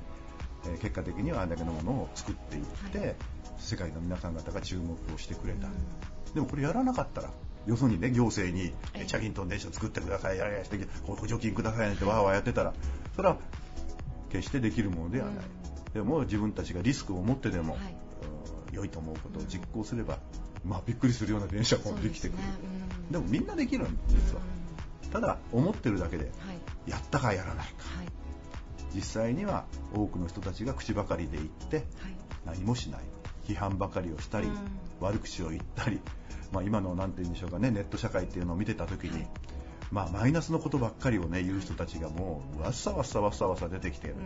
[0.65, 3.15] えー結果的にはあれだけのものを作っていって、はい。
[3.57, 5.67] 世界の皆さん方が注目をしてくれた、
[6.33, 7.29] でもこれやらなかったら
[7.67, 8.73] よそにね行政に
[9.05, 12.73] チャギントン電車作ってくださいやれやして補助金くださいねってわーわーやってたら
[13.15, 13.37] それは
[14.31, 15.35] 決してできるものではない、
[15.93, 17.82] でも自分たちがリスクを持ってでも、はい。
[17.84, 18.01] うん
[18.71, 20.17] 良いと思うことを実行すれば、
[20.63, 22.38] まあびっくりするような電車もできてくる。
[22.38, 24.41] ですねもみんなできるん実は
[25.12, 26.89] ただ思ってるだけではい。
[26.89, 27.84] やったかやらないか。
[27.97, 28.08] はい。
[28.95, 31.86] 実際には多くの人たちが口ばかりで言ってはい。
[32.45, 33.01] 何もしない。
[33.45, 34.56] 批判ばかりをしたり、うん。
[35.01, 35.99] 悪口を言ったり、
[36.51, 39.30] まあ、今のなんて言うんでしょうかねネット社会っていうのを見てた時に、はい
[39.91, 44.21] まあ、マイナスのことばっかりをね言う人たちがもうわっさわっさわっさわっさ出てきてる、うん。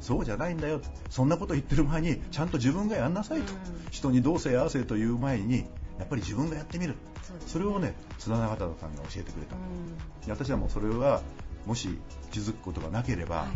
[0.00, 0.80] そうじゃないんだよ。
[1.10, 3.58] そんなこと言ってる前にちゃんと自分がやんなさいと、うん。
[3.90, 5.66] 人にどうせ合わせという前に
[5.98, 6.96] やっぱり自分がやってみる。
[7.22, 7.38] そね。
[7.46, 10.26] それをね綱永忠さんが教えてくれた、うん。
[10.26, 11.20] で私はもうそれは
[11.66, 11.98] もし
[12.32, 13.48] 気づくことがなければ、はい。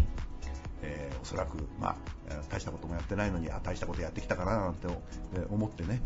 [0.83, 1.97] えーおそらく、まあ、
[2.29, 4.87] えー大したこともやってないのにあ大したことやってきたかななんて
[5.35, 6.01] えー思ってね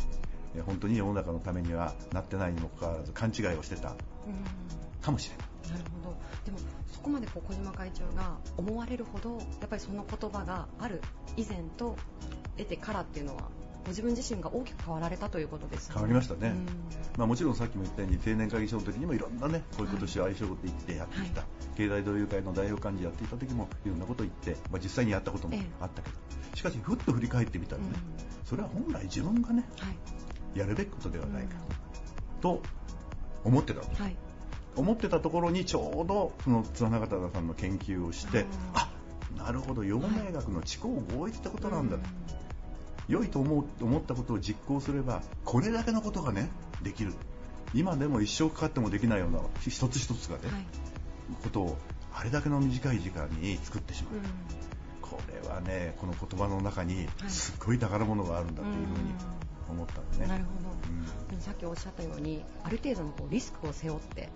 [0.55, 3.91] えー本当に世の中のためにはなってないにもかかわらず勘違いをしてた。
[3.91, 3.97] うん
[5.03, 5.79] かもしれない。
[5.79, 6.17] なるほど。
[6.45, 6.59] でも
[6.91, 11.01] そこまでこう小島会長が思われるほどやっぱりその言葉がある
[11.37, 11.97] 以前と
[12.57, 13.43] 得てからっていうのは
[13.85, 15.95] ご自分自身が大きく変わられたということですね。
[15.95, 16.51] 変わりましたね。
[16.51, 16.67] うん。
[17.19, 25.67] まあ、もちろんさっきも言ったように青年会議所の時にもいろんなねこういうことをしよう相性こと言ってやってきた、は経済同友会の代表幹事やっていた時もいろんなこと言って、まあ、実際にやったこともええ。
[25.81, 26.17] あったけど、
[26.57, 27.89] しかしふっと振り返ってみたらね、
[28.45, 30.59] それは本来自分がねはい。
[30.59, 31.57] やるべきことではないか
[32.41, 32.63] と
[33.43, 34.17] 思ってたの、はい
[34.77, 38.91] 思ってたところにちょうどその津花形さんの研究をしてあ
[39.37, 41.97] なるほど陽明学の知行合一ってことなんだ、
[43.09, 46.51] 良いと思う思ったことを実行すればこれだけのことがね
[46.83, 47.15] できる。
[47.75, 50.65] 今でも一生かかってもできないような一つ一つがね、はい。
[51.43, 51.79] ことを
[52.15, 54.15] あれだけの短い時間に作ってしまう、
[55.01, 59.15] これはねこの言葉の中にすっごい宝物があるんだというふうに
[59.73, 61.05] 思ったんでね、なるほうん。
[61.05, 64.29] ど、でもさっきおっしゃったようにある程度のこうリスクを背負って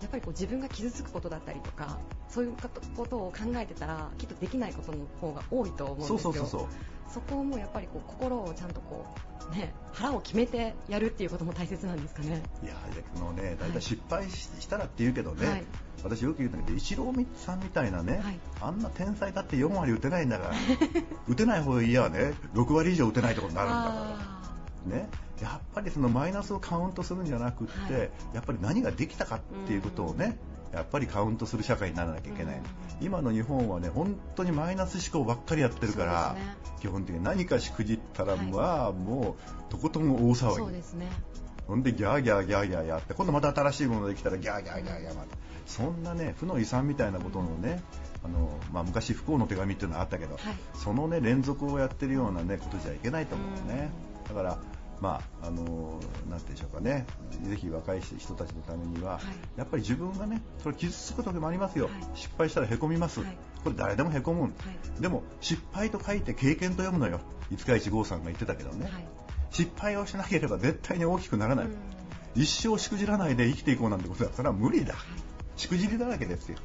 [0.00, 1.98] やっぱりこう自分が傷つくことだったりとか
[2.28, 2.54] そういう
[2.96, 6.18] ことを考えてたらきっとできないことの方が多いと思うんですよ。
[6.18, 6.68] そうそうそうそう。
[7.12, 9.04] そこをもうやっぱりこう心をちゃんとこ
[9.52, 12.40] う、ね、腹を決めてやるっていうことも大切なんですかね。
[12.62, 12.74] いや
[13.16, 15.64] あのね大体失敗ししたらって言うけどね、はい。
[16.04, 18.38] 私よく言うんだけどイチローさんみたいなね、はい。
[18.60, 20.54] あんな天才だって4割打てないんだから
[21.28, 22.32] 打てない方がいいやね。
[22.54, 25.08] 6割以上打てないってことになるんだかあらね
[25.40, 28.10] やっぱりそのマイナスをカウントするんじゃなくって、はい。
[28.34, 30.36] やっぱり何ができたかっていうことをね、
[30.72, 32.60] やっぱりカウントする社会にならなきゃいけない、
[33.00, 36.56] 今の日本はね本当にマイナス思考ばっかりやってるから、ね。
[36.80, 38.46] 基本的に何かしくじったら、はい。
[38.46, 39.36] まあも
[39.68, 40.56] うとことん大ー騒ぎ。
[40.56, 41.08] そうですね。
[41.66, 47.80] ほんでギャーギャーギャーギャーやって今度また新しいものできたらギャーギャーギャーギャーまたそんなね負の遺産みたいなことのね
[48.24, 50.42] あの、まあ、昔不幸の手紙っていうのがあったけど、はい。
[50.74, 53.90] そのね連続をやってるようなねことじゃいけないと思うね
[54.30, 54.58] だから
[55.00, 57.06] まああのなんて言うんでしょうかね。
[57.48, 59.22] ぜひ若い人たちのためには、はい。
[59.56, 61.94] やっぱり自分がねそれ傷つく時もありますよ、はい。
[62.14, 63.36] 失敗したらへこみます、はい。
[63.64, 64.52] これ誰でもへこむ、
[64.98, 65.02] い。
[65.02, 67.20] でも失敗と書いて経験と読むのよ。
[67.50, 69.04] 五日市剛さんが言ってたけどね、はい。
[69.50, 71.76] 失敗をしなければ絶対に大きくならない、うん。
[72.36, 74.94] 一生しくじらないで生きていこうなんてことだったら無理だ、
[75.56, 76.58] しくじりだらけですよ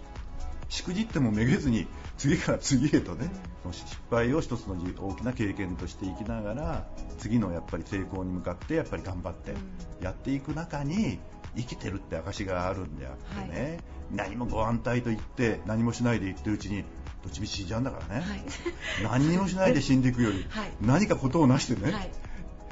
[0.76, 3.30] しくじってもめげずに次から次へとね、
[3.72, 9.54] 失敗を一つの大きな経験としていきながら次のやっぱり成功に向かってやっぱり頑張って
[10.02, 11.20] やっていく中に
[11.56, 13.80] 生きてるって証があるんであってね、
[14.12, 16.84] 何もご安泰と言って何もしないで言ってるうちに
[17.24, 18.44] どっちみち死んじゃうんだからね、はい。
[19.04, 20.72] 何にもしないで死んでいくより、はい。
[20.82, 22.12] 何かことをなしてね、はい。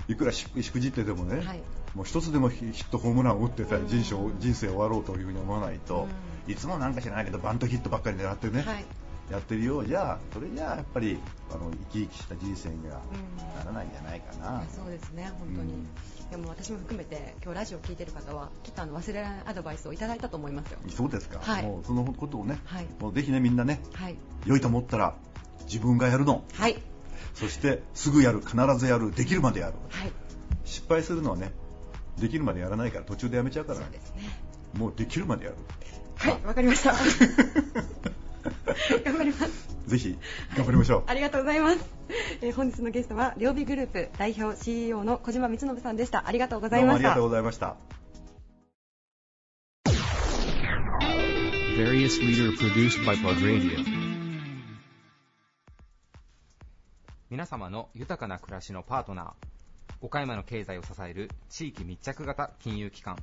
[0.09, 1.63] いくらししくじってでもね、はい。
[1.95, 6.07] もう一つでもヒヒットホームランを打ってさ人生を人生を終わろうというふうに思わないと、
[6.47, 8.85] いつもなんか知らないけどバントヒットばっかり狙ってね、はい
[9.31, 11.17] やってるようじゃそれじゃあやっぱり
[11.49, 13.01] あの生き生きした人生には
[13.57, 15.73] ならないんじゃないかな、そうですね、本当に。
[15.73, 15.87] うん
[16.29, 20.79] でも私も含めて今日ラジオを聞いてる方はきっとあの忘れられないアドバイスをいただいたと思いますよ。
[20.89, 24.17] そうですか、はいもうそのことをね、はいもうぜひねみんなねはい。
[24.45, 25.15] 良いと思ったら
[25.65, 26.81] 自分がやるのはい。
[27.35, 30.11] そしてすぐやる必ずやるできるまでやるはい。
[30.65, 31.51] 失敗するのはね
[32.19, 33.85] できるまでやらないから途中でやめちゃうからね。
[34.75, 35.57] もうできるまでやる
[36.17, 36.93] はい、わかりました。
[39.03, 39.73] 頑張ります。
[39.87, 40.17] ぜひ
[40.55, 41.79] 頑張りましょう、ありがとうございます。
[42.41, 46.27] えー本日のゲストは両備グループ代表 CEO の小島光信さんでした。
[46.27, 47.23] ありがとうございましたどうもありがとう。
[47.23, 47.75] ございました
[51.77, 53.83] Various leader produced by Plug Radio.
[57.29, 59.31] 皆様の豊かな暮らしのパートナー
[60.01, 63.17] 岡山の経済を支える地域密着型金融機関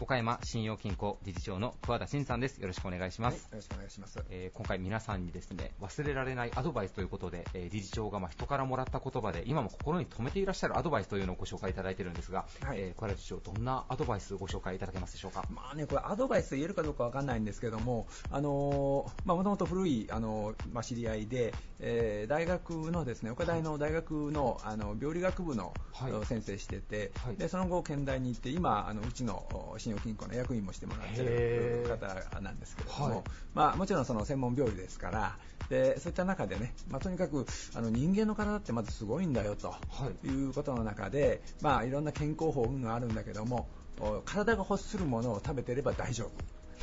[0.00, 2.58] 岡山信用金庫理事長の桑田真さんです。
[2.58, 4.18] よろしくお願いします、よろしくお願いします。
[4.28, 12.80] えー今回皆さんにですね忘れられないアドバイスということで、えー理事長がまあ人からもらった言葉で今も心に留めていらっしゃるアドバイスというのをご紹介いただいているんですが、はい。
[12.80, 15.44] えー小原理事長どんなアドバイスをご紹介いただけますでしょうか？
[15.50, 26.26] まあね、これアドバイスと言えるかどうかわかんないんですけども、あのーまあ、もともと古い、あのーまあ、知り合いで、えー大学のですね、岡大の大学の、あの、病理学部の、はい。
[26.26, 27.36] 先生してて、はい。
[27.36, 35.36] で、その後、県大に行って、今、あの、うちのお信用金庫の役員もしてもらってる方なんですけれども、はいまあ、もちろんその専門病理ですから、
[35.68, 39.78] で、そういった中でね、まあ、とにかく、あの、人間の体ってまずすごいんだよと、は
[40.24, 43.68] いいうことの中で、まあ、いろんな健康法があるんだけども、
[44.00, 46.30] お体が欲するものを食べていれば大丈夫。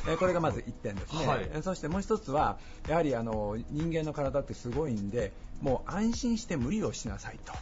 [0.08, 7.52] えーこれがまず1点ですね、はいえーそしてもう一つはやはりあの人間の体ってすごいんでもう安心して無理をしなさいと。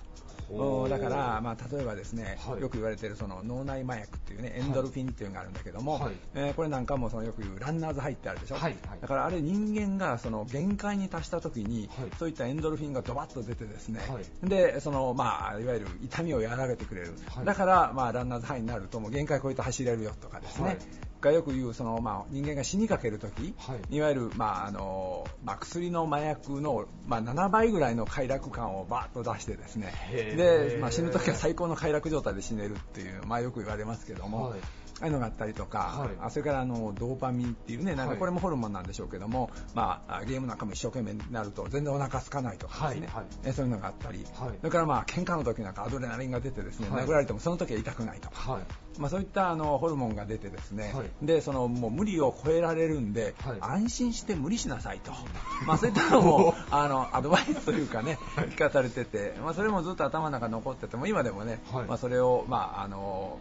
[0.89, 2.61] だから、まあ、例えばですね、はい。
[2.61, 6.13] よく言われているその脳内麻薬っていうねエンドルフィンっていうのがあるんだけども、はい。
[6.35, 9.01] えーこれなんかもそのよく言うランナーズハイってあるでしょ、はいはい。
[9.01, 12.11] だからあれ人間がその限界に達した時に、はい。
[12.19, 14.49] そういったエンドルフィンがドバッと出てですね、はい。
[14.49, 17.45] でそのまあいわゆる痛みを和らげてくれる、はい。
[17.45, 20.79] だからまあランナーズハイになるともう限界超えて走れるよとかですね、はい
[21.21, 23.97] がよく言うその、まあ、人間が死にかけるとき、はい。
[23.97, 29.93] い、わゆる、まああのまあ、薬の麻薬の、まあ、7倍ぐらいの快楽感をバーッと出してですね。
[30.11, 34.61] で、まあ、死ぬときは最高の快楽状態で死ねるっていう、まあ、よく言われますけども、はい
[35.01, 36.09] ああいうのがあったりとか、はい。
[36.21, 38.17] あそれからあのドーパミンっていうねなんはい。
[38.17, 44.49] かこれもホルモンなんでしょうけども、まあ、ゲームなんかも一生懸命になると全然お腹空かないとかですね、はいそういうのがあったり、はい。
[44.59, 47.05] それからまあ喧嘩の時なんかアドレナリンが出てですね、はい。
[47.05, 48.53] 殴られてもその時は痛くないとか。
[48.53, 48.63] はい。
[48.99, 51.27] まあ、そういったあのホルモンが出てですね、はい。
[51.27, 53.59] でそのもう無理を超えられるんで、はい。
[53.61, 55.13] 安心して無理しなさいと、
[55.67, 61.87] まあ、そういったのもあのアドバイスというかね、聞かされてて、まあ、それもずっと頭の中に残ってても、今でもね、はい。
[61.87, 63.39] まあ、それを、まあ、あの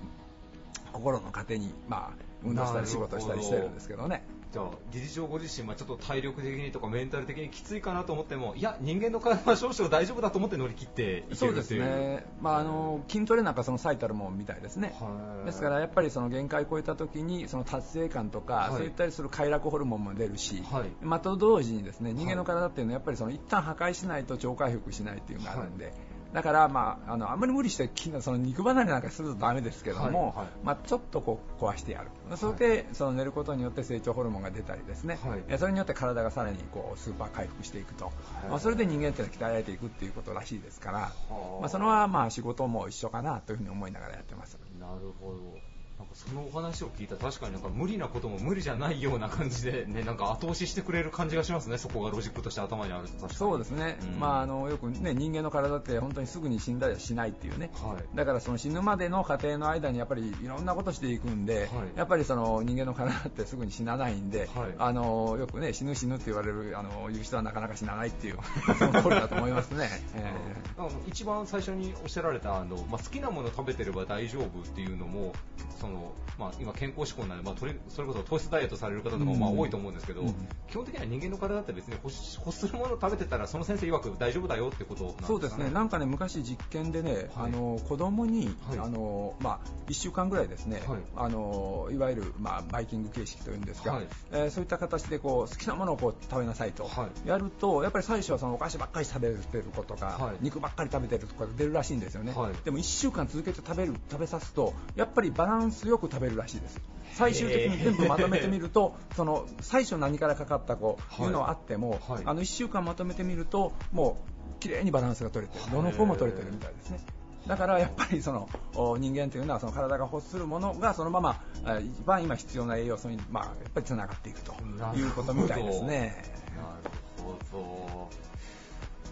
[0.94, 4.26] 心の糧に、まあ、運動したり仕事したりしてるんですけどね。
[4.52, 14.96] じゃあ理事長ご自身はちょっと体力的にとかメンタル的にきついかなと思ってもいや人間の体は少々大丈夫だと思って乗り切っていけるっていうね、まあ、あの筋トレなんかその最たるもんみたいですね。
[15.00, 18.72] はい、ですからやっぱりその限界を超えた時にその達成感とか、はい。
[18.72, 20.90] そういったりする快楽ホルモンも出るし、はい。
[21.02, 25.94] まあと同時にですね人間の体っていうのはやっぱりその一旦破壊しないと超回復しないっていうのがあるんで。
[26.34, 30.48] だから、まあ、あのあんまり無理して筋その肉離れなんかするとダメですけども、はいはい。
[30.64, 35.44] まあ、ちょっとこう壊してやる、それでその寝ることによって成長ホルモンが出たりですね、はい。
[35.48, 38.12] えそれによって体がさらにこうスーパー回復していくと、
[38.46, 38.50] い。
[38.50, 41.62] まあ、それで人間っていうのは鍛えられていくっていうことらしいですから、はあ。
[41.62, 44.58] まあ、そのはまあ仕事も一緒かなというふうに思いながらやってます。
[44.80, 45.69] なるほど
[46.00, 54.20] なんかそのお話を聞いたら確かになんか無理なことも無理じゃないような感じで、ね、なんか後押ししてくれる感じがしますね、そこがロジックとして頭にあると確かにそうですね、うん。
[54.20, 58.16] まあ、あのよく、ね、人間の体って本当にすぐに死んだりはしないっていうね、はい。
[58.16, 61.68] だからその死ぬまでの過程の間にやっぱりいろんなことしていくんで、はい。
[61.98, 64.76] やっぱりその人間の体ってすぐに死なないんで、はい。
[64.78, 68.38] あのよくね死ぬ死ぬって言われるあの言う人はなかなか死なないっていう
[68.78, 69.90] その通りだと思いますね。
[70.16, 70.34] え。
[70.78, 75.34] あの一番最初におっしゃられたあの、まあ、好きなもの食べてれば大丈夫っていうのも
[75.80, 75.89] その、
[76.38, 80.36] まあ、今、健康志向なんで、まあ、それこそ糖質ダイエットされる方とかもまあうん多いと思うんですけど、うん。
[80.70, 87.48] 基本的には人間の体って別に欲するものを食べてたらその先生曰く大丈夫だよってことなんですか、ね、そうですね、なんかね、昔実験でね、はい。
[87.48, 88.80] あの子供に、はい。
[88.80, 91.00] あのまあ、1週間ぐらいですね、はい。
[91.16, 94.08] あのいわゆる、まあ、バイキング形式というんですか、はい。
[94.32, 97.28] えーそういった形でこう好きなものをこう食べなさいと、はい。
[97.28, 100.38] やると、やっぱり最初はそのお菓子ばっかり食べてる子とか、はい。
[100.42, 102.54] 肉ばっかり食べてるとか出るらしいんですよね、はい。
[102.66, 106.82] でも1週間続けて食べる食べさすと、やっぱりバランスよく食べるらしいです。
[107.14, 114.18] 最終的に全部まとめてみると、その最初何からかかったこう、はいいうのはあっても、はいあの1週間まとめてみると、も
[114.58, 117.00] う綺麗にバランスが取れてる、どの子も取れてるみたいですね。
[117.48, 124.54] だからやっぱりそのお人間というのはその体が欲するものがそのままえー一番今必要な栄養素に、まあ、やっぱりつながっていくと
[124.96, 126.24] いうことみたいですね。
[126.56, 128.10] なるほど。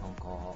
[0.00, 0.54] なんか、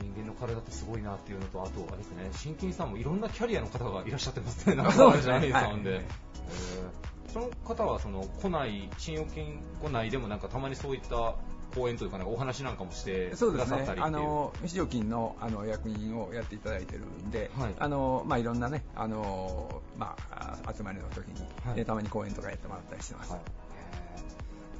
[0.00, 5.40] 人間の体ってすごいなっていうのと、あと、あれですね、新金さんもいろんなキャリアの方がいらっしゃってますね、なんか、そうですね。
[5.40, 5.90] ジャニーさんで。
[5.90, 5.98] はい。
[6.00, 11.34] えーその方は、その、来ない、信用金庫内でもなんかたまにそういった
[11.74, 14.06] 講演というか、なんかお話なんかもしてくそうですねださったりっていう。
[14.06, 17.74] あの未使用金のあの役員をやっていただいてるんで、はい。
[17.78, 21.80] あのまあ、いろんなねあの、まあ、集まりの時に、はい。
[21.80, 23.32] えたまに講演とかやってもらったりしてます。
[23.32, 23.40] はい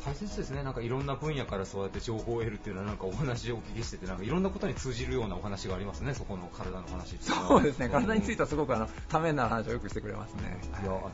[0.08, 7.88] 大切ですね、なんかいろんな分野からそうやって情報を得るっていうのは、なんかお話をお聞きしてて、なんかいろんなことに通じるようなお話がありますね、そこの体の話そうですね。
[7.88, 10.58] 体についててはすごくあのためになる話をよくしてくれますね。
[10.82, 10.86] い。
[10.86, 11.10] や、あの、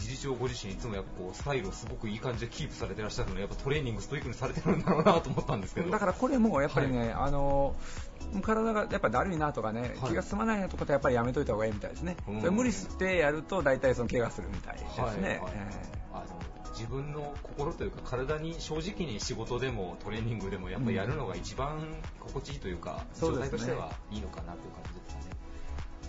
[0.00, 5.90] 理事長ご自身いつもやっぱこう、スタイルをすごくいい感じでキープされてらっしゃるので、やっぱトレーニングストイックにされてるんだろうなと思ったんですけど。
[5.90, 7.74] だからこれもやっぱりね、あの
[8.42, 10.10] 体がやっぱだるいなとかね、はい。
[10.10, 12.40] 気が済まないなとかってやっぱりやめといた方がいいみたいですね、うん。
[12.40, 14.98] それ無理してやると大体その怪我するみたいですね。
[14.98, 15.22] はいはい。
[15.30, 15.40] え。
[16.12, 25.47] あの自分の心というか体に正直に仕事でもトレーニングでもやっぱやるのが一番心地いいというか、そうですね状態としてはいいのかなという感じですかね。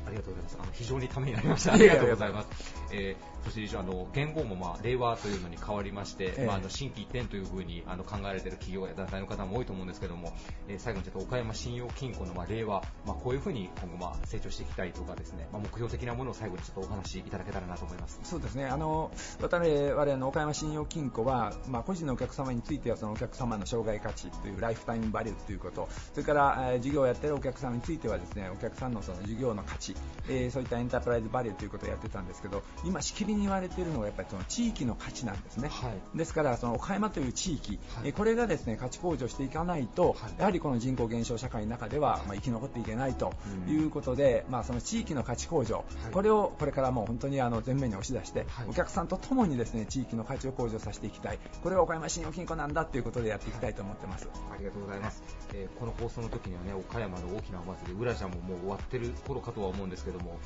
[0.10, 0.58] ありがとうございます。
[0.60, 1.74] あの非常にためになりました。
[1.74, 2.48] ありがとうございます。
[2.92, 10.34] えーそしてあの言語もまあ令和というのに変わりまして、ええまああの新規一点というふうにあの考えられている企業や団体の方も多いと思うんですけども、
[10.68, 18.20] えー最後にちょっと岡山信用金庫のまあ令和、まあこういうふうに今後まあ成長していきたいとかですね、まあ目標的なものを最後にちょっとお話しいただけたらなと思います。
[18.24, 29.96] そうですねあの我々の岡山信用金庫は、まあ、個人のお客様についてはそのお客様の障害価値というライフタイムバリューということそれから、えー事業をやっているお客様についてはですねお客さんのその事業の価値、
[30.28, 36.18] えーそういったエンタープライズバリューということをやってたんですけど今しきりに言われているのがやっぱりその地域の価値なんですね、はい。
[36.18, 38.08] ですからその岡山という地域、はい。
[38.08, 40.34] えーこれがですね価値向上していかないと、はい。
[40.38, 43.34] やはりこの人口減少社会の中では、まあ、生き残っていけないと
[43.68, 46.12] いうことで、まあ、その地域の価値向上、はい。
[46.12, 48.68] これをこれからもう本当にあの前面に押し出して、はい。
[48.70, 51.40] お客さんとともにですね地域の価値を向上させていきたい。
[51.64, 54.28] これは岡山信用金庫なんだということでやっていきたいと思ってます。
[54.52, 60.40] ありがとうございます、えーこの放送の時にはね岡山の大きなお祭り、ウラジャンももう終わってる頃かとは思うんですけども、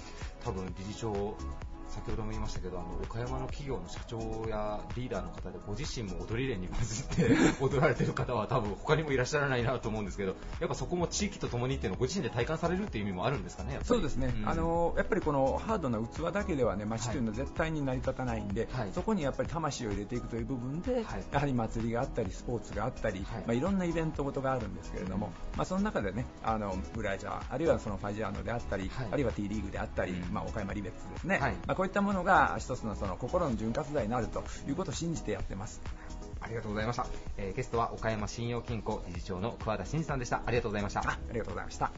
[0.43, 1.35] 多分理事長、
[1.89, 4.17] 先ほども言いましたけど、あの岡山の企業の社長
[4.49, 14.49] やリーダーの方で、ご自身も踊り連に混じって 踊られてる方は多分他にもいらっしゃらないなと思うんですけど、やっぱそこも地域とともにっていうのをご自身で体感されるっていう意味もあるんですかね、そうですね、ん。
[14.49, 18.91] あのやっぱりこのハードな器だけではね街というのは絶対に成り立たないんで、はい。
[18.93, 21.03] そこにやっぱり魂を入れていくという部分で、はい。
[21.31, 23.41] やはり祭りがあったりスポーツがあったり、はい。
[23.41, 29.07] いまあ、いろんなイベントごとがあるんですけれども、まあ、その中でねあのブラジャーあるいはそのファジアーノであったり、はい。
[29.11, 30.33] あるいは T リーグであったり、うん。
[30.33, 31.53] まあ、岡山リベッツですね、はい。
[31.67, 35.81] まあ、こういったものが一つのその心の潤滑剤になるということを信じてやってます。
[36.39, 40.43] ありがとうございました、えーゲストは岡山信用金庫理事長の桑田真二さんでした。
[40.45, 41.01] ありがとうございました。
[41.01, 41.91] あありがとうございました。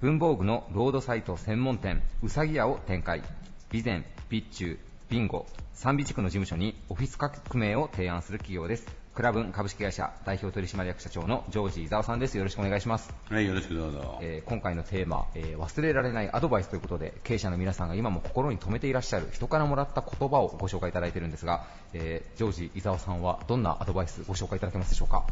[0.00, 3.24] 文房具のロードサイト専門店うさぎ屋を展開。
[3.72, 12.38] 備前備中ビンゴ三備地区の事務所にオフィス革命を提案する企業ですクラブン株式会社代表取締役社長のジョージ伊沢さんです。
[12.38, 13.12] よろしくお願いします。
[13.28, 14.20] はい、よろしくどうぞ。
[14.22, 21.64] えー今回のテーマ、えー忘れられないアドバイスということで経営者の皆さんが今も心に留めていらっしゃる人からもらった言葉をご紹介いただいているんですが、
[21.94, 25.24] えージョージ伊沢さんはどんなアドバイスご紹介いただけますでしょうか？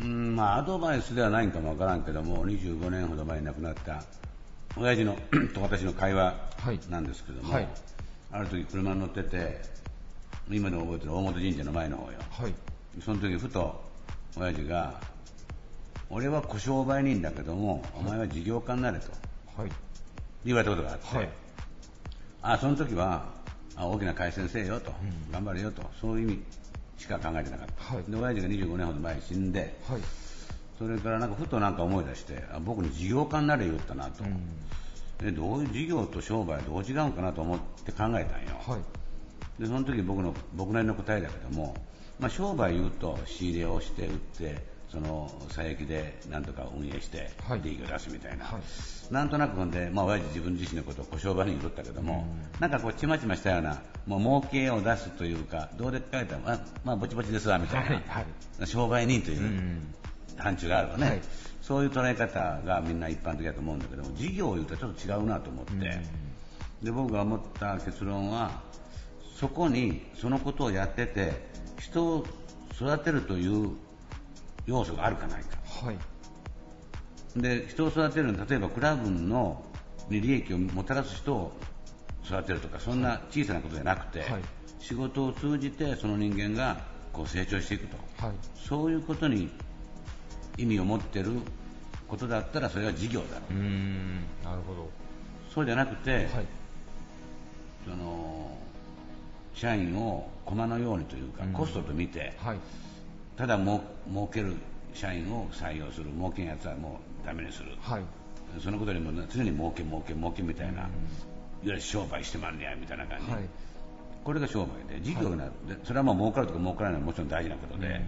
[0.00, 4.02] うん、まあ、アドバイスではないんかもわからんけども、25年ほど前に亡くなった、
[4.78, 5.18] 親父の
[5.52, 6.80] と私の会話はい。
[6.88, 7.68] なんですけども、はい。
[8.32, 9.60] ある時車に乗ってて、
[10.50, 12.18] 今でも覚えてる大本神社の前の方よ。
[12.30, 12.54] はい
[13.02, 13.82] その時ふと、
[14.36, 15.00] 親父が、
[16.10, 19.10] 俺は小商売人だけども、お前は事業家になれと
[19.56, 19.70] はい。
[20.44, 21.28] 言われたことがあって、はい。
[22.42, 23.24] あその時は
[23.74, 24.92] あ大きな会社にせえよと、
[25.32, 26.42] 頑張れよとそういう意味
[26.98, 28.04] しか考えてなかった、はい。
[28.10, 30.00] で親父が25年ほど前に死んではい。
[30.78, 34.24] それからなんかふとなんか思い出してあ僕に事業家になれ言ったなと、
[35.24, 38.24] でどういう事業と商売はどう違うのかなと思って考えたんよ、
[38.66, 39.62] はい。
[39.62, 41.74] でその時僕の僕なりの答えだけども、
[42.18, 47.60] まあ、商売言うと仕入れをして売ってその佐伯でなんとか運営してはい。
[47.62, 49.12] 利益を出すみたいな、はい。
[49.12, 52.24] なんとなくほんで、まあ、親父自分自身のことを小商売人言ったけども、
[52.60, 58.20] なんかこうちまちましたようなもう儲けを出すというかどうでっかいたらまあ、まあ、ぼちぼちですわみたいな、はいは
[58.62, 58.66] い。
[58.66, 59.94] 商売人といううん。
[60.36, 61.20] 範疇があるわね、はい。
[61.62, 66.00] そういう捉え方がみんな一般的だと思うんだけども事業を言うとちょっと違うなと思って、
[66.82, 68.62] で僕が思った結論は
[69.34, 71.32] そこにそのことをやってて
[71.78, 72.26] 人を
[72.74, 73.70] 育てるという
[74.66, 75.58] 要素があるかないか。
[75.86, 75.98] はい。
[77.36, 79.64] で人を育てるの例えばクラブの
[80.08, 81.52] に利益をもたらす人を
[82.24, 84.42] 育てるとかそんな小さなことじゃなくて、はい。
[84.78, 86.78] 仕事を通じてその人間が
[87.12, 88.36] こう成長していくと、はい。
[88.54, 89.50] そういうことに
[90.56, 91.32] 意味を持ってる
[92.06, 93.54] ことだったらそれは事業だろう。
[94.44, 94.88] なるほど。
[95.52, 96.26] そうじゃなくて、はい。
[97.84, 98.56] その
[99.54, 101.52] 社員を駒のようにというか、うん。
[101.52, 102.58] コストと見て、はい。
[103.36, 104.54] ただもう儲ける
[104.92, 108.02] 社員を採用する儲けんやつはもうダメにする、はい。
[108.60, 110.88] そのことにも常に儲け儲け儲けみたいな、いわ
[111.62, 113.42] ゆる商売してまんねやみたいな感じ、はい。
[114.22, 118.00] これが商売で事業になる、でそれはまあ儲かるとか儲からないのはもちろん大事なことで、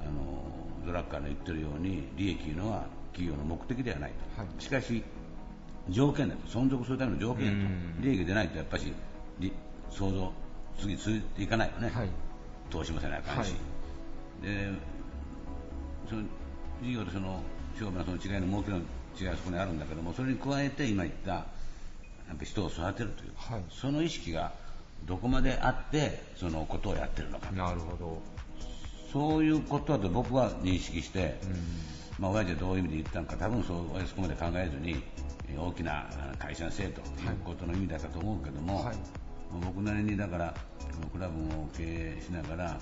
[0.00, 4.62] あのドラッカーの言ってるように利益いうのは企業の目的ではないと、はい。
[4.62, 5.04] しかし
[5.88, 8.02] 条件だと存続するための条件だうん。
[8.02, 8.92] と利益出ないとやっぱり
[9.38, 9.52] り
[9.90, 10.32] 想像
[10.78, 12.08] 次続いていかないよね、はい。
[12.70, 13.54] 投資もせなあかんし、
[14.42, 14.68] で
[16.08, 16.22] その
[16.82, 17.40] 事業とその
[17.78, 21.46] 商売のその違いの儲けの違いはそこにあるんだけどもそれに加えて今言ったや
[22.34, 23.62] っぱ人を育てるという、はい。
[23.70, 24.52] その意識が
[25.04, 27.50] どこまであってそのことをやってるのか。
[27.52, 28.22] なるほど。
[29.12, 31.38] そういうことだと僕は認識して、
[32.18, 35.02] まあ、親父はどういう意味で言ったのか多分そう親父そこまで考えずに
[35.50, 37.06] えー大きなあ会社のせいという
[37.44, 38.96] ことの意味だったと思うけども、はい
[39.60, 40.54] 僕なりにだから
[41.12, 42.74] クラブを経営しながらあ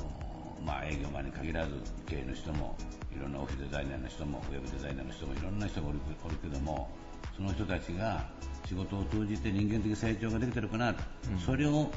[0.00, 1.72] の、まあ、営業マンに限らず
[2.06, 2.76] 経営の人も
[3.16, 6.90] いろんなオフィスデザイナーの人もウェブデザイナーの人もいろんな人がおるおるけども
[7.36, 8.26] その人たちが
[8.66, 11.02] 仕事を通じて人間的成長ができてるかなと、
[11.44, 11.90] それを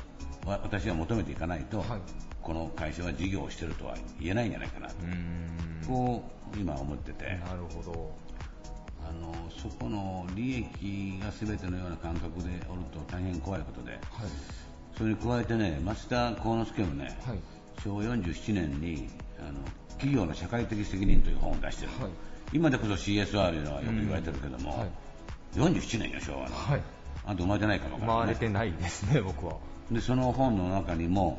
[0.45, 1.87] わ私は求めていかないと、はい。
[2.41, 4.95] この会社は事業をしてるとは言えないんじゃないかなと、
[5.87, 6.23] こ
[6.55, 8.15] う今思ってて、なるほど
[9.07, 14.01] あのそこの利益が全てのような感覚でおると大変怖いことで、はい。
[14.97, 17.39] それに加えてね、増田幸之助もね、はい。
[17.83, 19.59] 昭和47年にあの
[19.91, 22.11] 企業の社会的責任という本を出してる、はい。
[22.53, 24.89] 今でこそ CSR というのはよく言われてるけども、はい。
[25.55, 26.55] 47年よ、昭和の。
[26.55, 26.81] はい。
[27.25, 29.57] あんた生まれてないかもわからない回れてないですね僕は。
[29.91, 31.37] でその本の中にも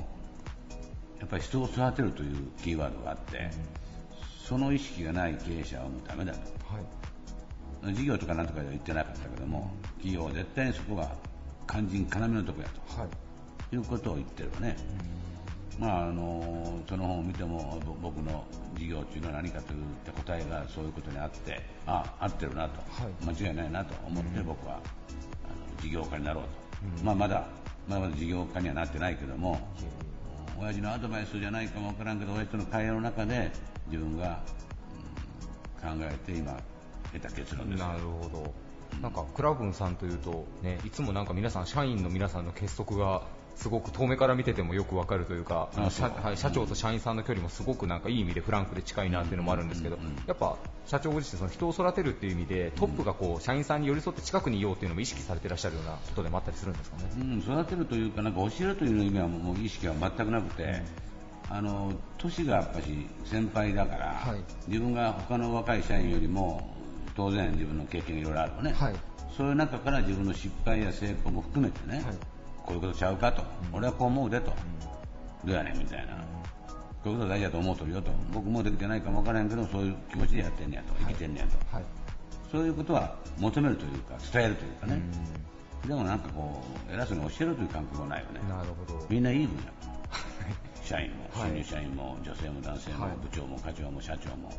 [1.19, 3.51] やっぱり人を育てるというキーワードがあって、
[4.45, 6.39] その意識がない経営者はもうダメだと。
[6.41, 7.02] はい
[7.91, 11.11] 事業とかなんとかでは言ってなかったけども企業は絶対にそこが
[11.69, 13.09] 肝心要のとこやはい。
[13.71, 14.77] ということを言ってるわね、
[15.79, 18.45] まああのその本を見てもぼ僕の
[18.77, 23.37] 事業というのは何かといった答えがそういうことにあってあ合ってるなと、はい。
[23.37, 27.47] 間違いないなと思って僕は、あの事業家になろうと、まあまだ
[27.89, 29.59] まだまだ事業家にはなってないけども、
[30.61, 33.51] 親父のアドバイスじゃないかもわからんけど親父との会話の中で
[33.89, 34.63] 自分が、うん
[35.83, 36.57] 考えて今
[37.13, 38.53] 得た結論ですなるほど。
[39.01, 43.23] なんかクラブンさんというと、ね、いつもなんか皆さん社員の皆さんの結束が
[43.55, 50.57] すごく遠目から見ててもよくわかるというか、あ社はい社長と社員さんの距離もすごくなんかいい意味でフランクで近いなっていうのもあるんですけど、やっぱ
[50.87, 57.05] 社長ご自身その人を育てるっていう意味でトップがこう社員さんに寄り添って近くにいようっていうのも意識されてらっしゃるようなことでもあったりするんですかね。
[57.19, 60.83] うん、育てるというか、なんか教えるという意味はもう意識は全くなくて、
[61.51, 64.41] あの年がやっぱし先輩だから、はい。
[64.67, 66.82] 自分が他の若い社員よりも
[67.15, 68.95] 当然自分の経験がいろいろあるのね、はい。
[69.37, 72.05] そういう中から自分の失敗や成功も含めてね、はい。
[72.65, 73.43] こういうことちゃうかと、
[73.73, 74.53] 俺はこう思うでと、
[75.45, 76.15] どうやねんみたいな、
[77.03, 81.85] こういうこと大事だと思うとるよと、僕もできてないかもわからへんけど、そういう気持ちでやってんねやと、生きてんねやと、はい。
[82.51, 85.03] そういうことは求めるというか、伝えるというかね、
[85.87, 88.41] でもなんかこう、偉そうに教えるという感覚はないよね。
[88.49, 89.05] なるほど。
[89.09, 89.63] みんないい分野。
[90.85, 91.51] 社員も、はい。
[91.51, 93.17] 新入社員も、女性も男性も、はい。
[93.17, 94.49] 部長も課長も社長も。
[94.49, 94.57] はい。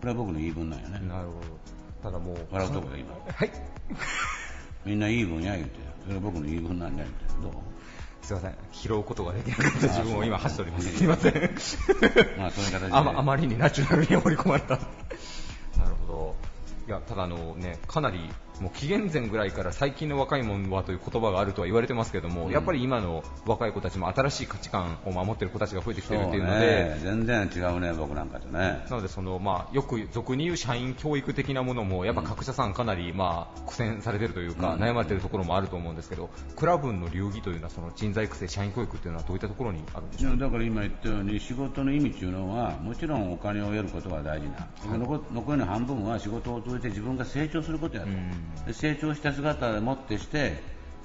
[0.00, 1.00] これは僕の言い分なんよね。
[1.08, 2.10] なるほど。
[2.10, 2.36] ただもう。
[2.50, 3.12] 笑うとこだ今。
[3.12, 3.50] はい。
[4.84, 5.70] みんないい分野言うて、
[6.04, 7.24] それは僕の言い分なんだよって。
[7.42, 7.52] どう？
[8.22, 8.54] すいません。
[8.72, 10.96] 拾うことができなかった自分を今走っております。
[10.96, 11.32] すいません。
[12.38, 14.76] まあそういう形であまあまりにナチュラルに放り込まれた。
[14.76, 14.82] な
[15.88, 16.36] るほど。
[16.88, 18.18] いや、ただあのね、かなり、
[18.60, 22.52] もう紀元前ぐらいから最近の若いもんはという言葉があるとは言われてますけども、うん。
[22.52, 28.84] やっぱり今の若い子たちも新しい価値観を守ってる子たちが増えてきてるっていうので、ね、全然違うね、僕なんかとね。
[28.88, 34.80] なのでその、まあ、よく俗に言う社員教育的なものもやっぱ各社さんかなり、まあ、苦戦されてるというか、うん。
[34.80, 48.16] 悩まれてるところもあると思うんですけどクラブの流儀というのはその人材育成社員教育というのはどういったところにあるんでしょうだから今言ったように仕事の意味っていうのはもちろんお金を得ることが大事な、残残りの半分は仕事を通じて自分が成長することやと、で
[48.72, 50.60] 成長した姿でもってして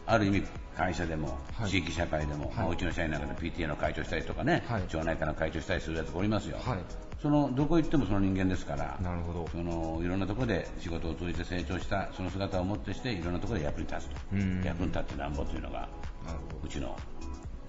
[0.05, 0.43] ある意味
[0.75, 1.69] 会社でも、はい。
[1.69, 4.83] 地域社会でも、まあうちの社員なんかで PTA の会長したりとかね、はい。
[4.87, 6.79] 町内会の会長したりするやつがおりますよ、はい。
[7.21, 9.47] そのどこ行ってもその人間ですからなるほど。
[9.51, 14.63] そのいろんなところで仕事を通じて成長したその姿をもってしていろんなところで役に立つと、うん。
[14.63, 15.87] 役に立ってなんぼというのが
[16.63, 16.97] うちの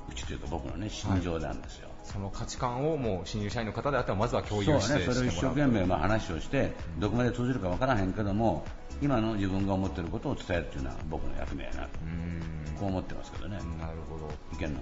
[0.08, 8.64] うちというか僕のね心情なんですよ、その価値観をもう新入社員の方であってはまずは共有してそうね、それを一生懸命まあ話をして、どこまで通じるかわからへんけども、
[9.00, 12.42] 今の自分が思ってることを伝えるっていうのは僕の役目やなと、うん。
[12.78, 13.56] こう思ってますけどね。
[13.56, 14.28] なるほど。
[14.52, 14.80] いけんの？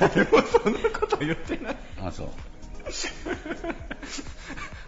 [0.00, 1.76] 誰もそんなこと言ってない。
[2.02, 2.28] あ、そう。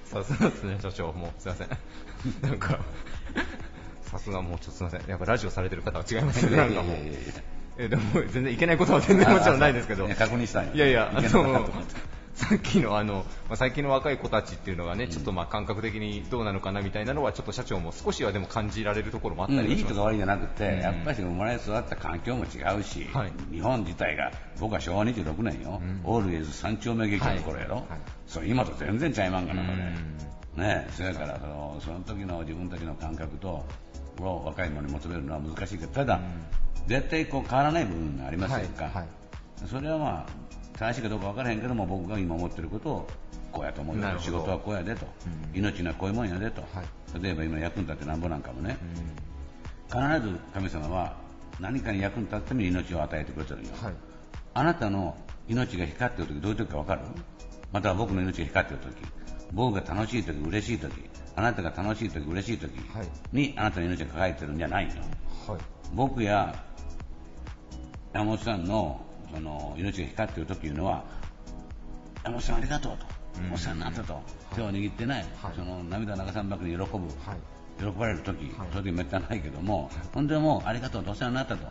[0.04, 1.12] さすがですね社長。
[1.12, 1.68] もうすいません。
[2.42, 2.78] なんか
[4.02, 5.02] さすがもうちょっとすいません。
[5.06, 6.56] やっぱラジオされてる方は違いますね。
[6.56, 6.96] なんかもう
[7.78, 10.06] えでも全然いけないことは全然もちろんないですけど。
[10.06, 11.68] いや確認したいやいやいけんその
[12.34, 20.80] さっきのあの、まあ、最近の若い子たちっていうのがね、ちょっとまあ感覚的にどうなのかなみたいなのはちょっと社長も少しはでも感じられるところもあったうん、いいとか悪いじゃなくて、うん。
[20.80, 23.32] やっぱり生まれ育った環境も違うし、はい。
[23.50, 26.00] 日本自体が、僕は昭和26年よ、うん。
[26.04, 27.84] オールウェイズ三丁目劇場の頃やろ、はい。
[27.88, 27.98] はい。
[28.28, 29.74] それ今と全然ちゃいまんがな、これ。
[29.74, 30.62] うん。
[30.62, 33.64] ねそれからそのその時の自分たちの感覚と
[34.20, 36.20] を若い者に求めるのは難しいけどただ、
[36.88, 39.08] 絶対こう変わらない部分がありますやんか、はいはい。
[39.68, 40.26] それはまあ
[40.78, 43.08] 正しいかどうか分からへんけども僕が今思ってることを
[43.52, 45.06] こうやと思うよ仕事はこうやでと、
[45.54, 45.58] うん。
[45.58, 47.22] 命のはこういうもんやでと、はい。
[47.22, 48.76] 例えば今役に立ってなんぼなんかもね、
[49.88, 51.16] 必ず神様は
[51.58, 53.94] 何かに役に立つために命を与えてくれてるんよ、はい。
[54.54, 55.16] あなたの
[55.48, 57.00] 命が光ってる時どういう時か分かる？
[57.72, 59.12] または僕の命が光ってる時。
[59.52, 60.92] 僕が楽しい時嬉しい時。
[61.36, 63.06] あなたが楽しい時嬉しい時はい。
[63.32, 64.92] にあなたの命が輝いてるんじゃないの？
[65.52, 65.60] はい。
[65.94, 66.54] 僕や
[68.12, 69.00] 山本さんの
[69.32, 71.04] その命が光ってる時いうのは
[72.24, 73.06] 山本さんありがとうと、
[73.46, 73.52] うん。
[73.52, 74.20] お世話になったと、
[74.54, 75.52] 手を握ってない、はい。
[75.56, 77.08] その涙を流さんばかりに喜ぶ、はい。
[77.78, 78.68] 喜ばれる時、はい。
[78.72, 81.12] その時めったにないけども、ほんでもうありがとうと。
[81.12, 81.66] お世話になったと、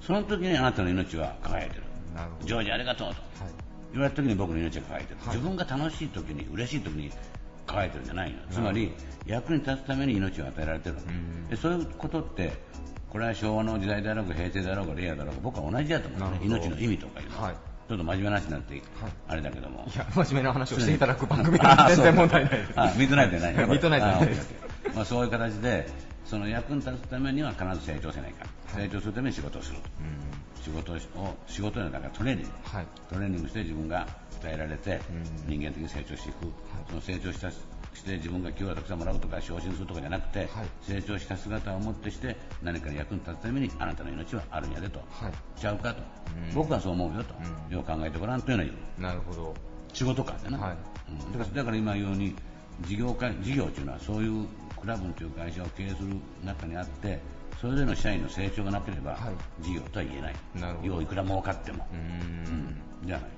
[0.00, 1.82] その時にあなたの命は輝いてる。
[2.14, 3.14] なるジョージありがとうと。
[3.14, 3.20] はい。
[3.92, 5.16] 言われた時に僕の命が輝いてい。
[5.26, 7.10] 自分が楽しい時に嬉しい時に
[7.66, 8.38] 輝いてるんじゃないの。
[8.50, 8.92] つまり
[9.26, 11.48] 役に立つために命を与えられてる、ん。
[11.48, 12.52] でそういうことって
[13.10, 17.36] これは昭和の時代であろうが平成であろうが令和だろうが僕は同じだと思う、ね、命の意味とかいうの。
[17.38, 17.54] は、はい。
[17.88, 18.82] ちょっと真面目な話になって、
[19.26, 19.88] あれだけども。
[19.92, 21.96] いや真面目な話をしていただく番組なので。
[21.96, 22.72] 全然問題ないです。
[22.76, 24.54] あミッドナイトじゃないミッドナイトじゃないです。
[24.86, 25.88] あまあ、そういう形で
[26.24, 29.90] その役に立つためには必ず成長せないか、成長するために仕事をすると、
[30.62, 32.86] 仕事を仕事の中トレーニング、はい。
[33.12, 34.06] トレーニングして自分が
[34.40, 35.00] 鍛えられて、
[35.46, 35.58] うん。
[35.58, 36.46] 人間的に成長していく、
[36.88, 37.50] その成長した
[37.96, 40.48] して自分が給料をたくさんもらうとか昇進するとかじゃなくて、
[40.82, 45.32] 成長した姿をもってして何かに役に立つためにあなたの命はあるんやでと、はい。
[45.58, 46.02] ちゃうかと、
[46.48, 46.54] うん。
[46.54, 47.34] 僕はそう思うよと、
[47.68, 47.74] うん。
[47.74, 49.02] よう考えてごらんというのは言う。
[49.02, 49.54] なるほど。
[49.92, 50.76] 仕事感でな、はい。
[51.10, 51.32] うん。
[51.32, 52.34] だからだから今言うように
[52.82, 54.46] 事業会事業というのはそういう
[54.80, 57.20] クラブという会社を経営する中にあって
[57.60, 59.16] それぞれの社員の成長がなければ、は
[59.60, 59.62] い。
[59.62, 60.34] 事業とは言えない。
[60.54, 60.94] なるほど。
[60.94, 62.76] 要いくら儲かっても、うーん。
[63.04, 63.30] じゃない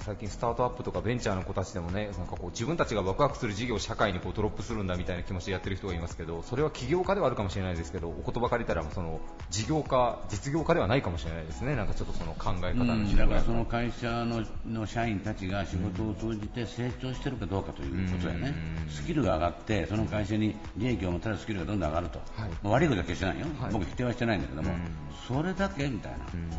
[0.00, 9.20] 最近スタートアップとかベンチャーの子たちでもねなんかこう自分たちがワクワクする事業を社会にこうドロップするんだみたいな気持ちでやってる人がいますけどそれは起業家ではあるかもしれないですけどお言葉借りたらその
[9.50, 11.76] 事業家実業家ではないかもしれないですね。
[11.76, 18.54] なんかちょっとその考え方のだからその会社のの社員たちが仕事を通じて成長してるかどうかということだよね、
[18.88, 22.50] スキルが上がって、その会社に利益をもたらすスキルがどんどん上がると、はい。
[22.62, 23.72] まあ悪いことは決してないよ、はい。
[23.72, 24.78] 僕、否定はしてないんだけども、うん。
[25.26, 26.50] それだけみたいな、うん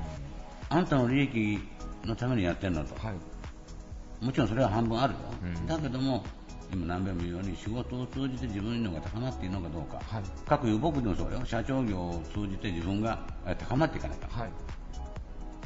[0.69, 1.59] あんたの利益
[2.05, 4.25] のためにやってるのと、はい。
[4.25, 5.67] もちろんそれは半分あるよ、うん。
[5.67, 6.23] だけども、
[6.71, 10.23] 今、何べんも言うように、仕事を通じて自分のが高まっているのかどうか、はい。
[10.47, 14.49] 各有僕でもそうよ、社長業を通じて自分がえ高まっていかないと、はい。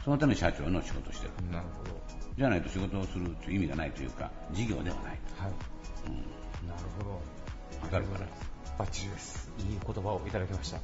[0.03, 1.51] そのために社長の仕事をしてる。
[1.51, 1.91] なるほど。
[2.37, 5.05] じゃないと仕事をするという意味がないというか、事業ではない。
[5.37, 5.51] はい。
[6.07, 6.67] うん。
[6.67, 7.11] なるほど。
[7.81, 8.25] わかるかな？
[8.77, 9.49] バッチリです。
[9.59, 10.79] いい言葉をいただきました。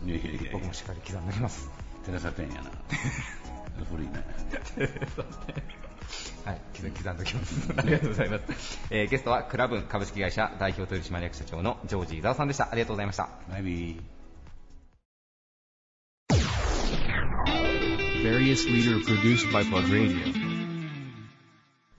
[0.51, 1.69] 僕もしっかり刻んでおきます。
[2.05, 2.71] テレサ店やな。
[3.89, 4.13] 古いね。
[6.45, 7.73] はい、刻刻んでおきます。
[7.77, 8.79] ありがとうございます。
[8.89, 12.69] えーゲストはクラブン株式会社代表取締役社長のジョージ伊沢さんでした。
[12.71, 13.29] ありがとうございました。
[13.49, 14.01] バイビー。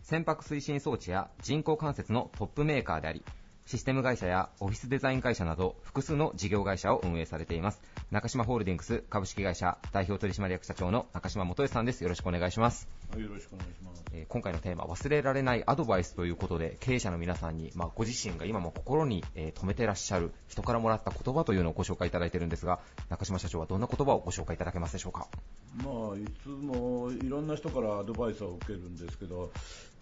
[0.03, 3.25] 船舶推進装置や人工関節のトップメーカーであり、
[3.67, 7.81] システム会社やオフィスデザイン会社など複数の事業会社を運営されています。
[8.11, 12.03] 中島ホールディングス株式会社代表取締役社長の中島元恵さんです。
[12.03, 12.89] よろしくお願いします。
[13.21, 14.03] よろしくお願いします。
[14.13, 25.29] えー今回のテーマ、忘れられないアドバイスということで、経営者の皆さんに、まあ、ご自身が今も心に、えー留めてらっしゃる人からもらった言葉というのをご紹介いただいているんですが、中島社長はどんな言葉をご紹介いただけますでしょうか？
[25.77, 29.51] まあ、いつもいろんな人からアドバイスを受けるんですけど、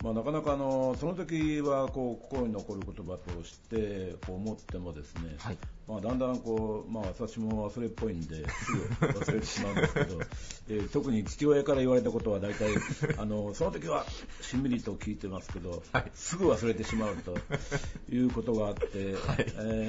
[0.02, 10.20] まあ、なかなかあのその時はこう心に残る言葉としてこう思ってもですね、はいまあ、だんだんこう、まあ、私も忘れっぽいんですぐ忘れてしまうんですけど、
[10.68, 12.68] えー特に父親から言われたことは大体
[13.18, 14.06] あのその時は
[14.40, 16.10] しんみりと聞いてますけど、はい。
[16.14, 17.36] すぐ忘れてしまうと
[18.10, 19.16] いうことがあって、え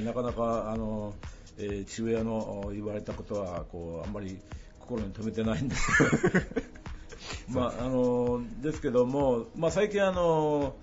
[0.01, 1.14] ーなかなかあの、
[1.58, 4.39] えー父親の言われたことはこうあんまり
[4.80, 5.88] 心に留めてないんです。
[6.28, 6.34] け
[7.54, 10.76] どまああのですけども、まあ、最近あの、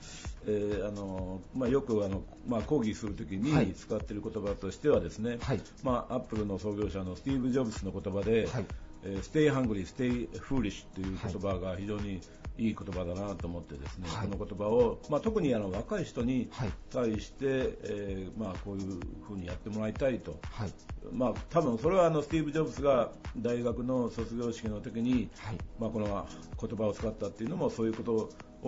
[0.47, 3.67] えーあのまあ、よくあの、まあ、講義するときはい。
[3.67, 5.61] に使っている言葉としてはですね、はい。
[5.83, 8.67] まあ、アップルの創業者のスティーブ・ジョブズの言葉で、はい
[9.05, 12.21] えー Stay hungry, stay foolish という言葉が非常に
[12.59, 14.29] いい言葉だなと思ってですね、はい。
[14.29, 16.71] この言葉を、まあ、特にあの若い人にはい。
[16.91, 20.73] 対して、えーまあ、こういうふうにやってもらいたいと、はい。
[21.13, 25.59] まあ、多分それはあのスティーブ・ジョブズが大学の卒業式の時に、はい。
[25.79, 26.27] まあ、この
[26.61, 28.13] 言葉を使ったっていうのもそういうこと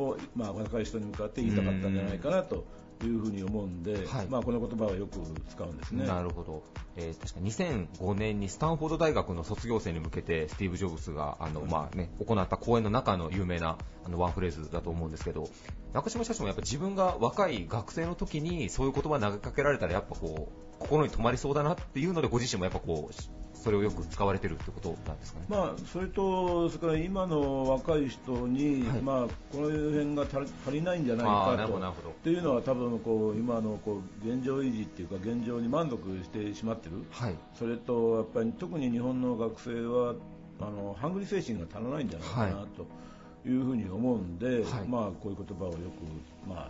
[0.00, 2.64] を、まあ、若い人に向かって言いたかったんじゃないかなと
[3.06, 4.26] いうふうに思うんで、はい。
[4.28, 5.18] まあ、この言葉はよく
[5.50, 6.06] 使うんですね。
[6.06, 6.62] なるほど、
[6.96, 15.48] えー確か2005年にスタンフォード大学の卒業生に向けてスティーブ・ジョブズがあの、まあね、行った講演の中の有名なあのワンフレーズだと思うんですけど
[15.92, 25.46] 中島社長もやっぱ自分が若い学生の時にそういう言葉を投げかけられたらやっぱこう心に留まりそうだなっていうのでご自身もやっぱこうそれをよく使われてるってことなんですかね？
[25.48, 29.00] まあ、それと、それから今の若い人に、はい。
[29.02, 32.08] まあ、この辺が足りないんじゃないかと。
[32.08, 37.34] っていうのは多分こう今のこう現状維持っていうか現状に満足してしまってる、はい。
[37.54, 40.14] それとやっぱり特に日本の学生は
[40.60, 42.66] あのハングリー精神が足らないんじゃないかな、はい。
[42.76, 44.88] というふうに思うんで、はい。
[44.88, 46.68] まあ、こういう言葉をよく、まあ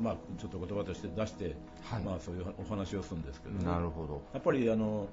[0.00, 2.02] まあ、ちょっと言葉として出して、はい。
[2.02, 3.64] まあ、そういうお話をするんですけどね。
[3.64, 4.22] なるほど。
[4.32, 5.08] やっぱりあの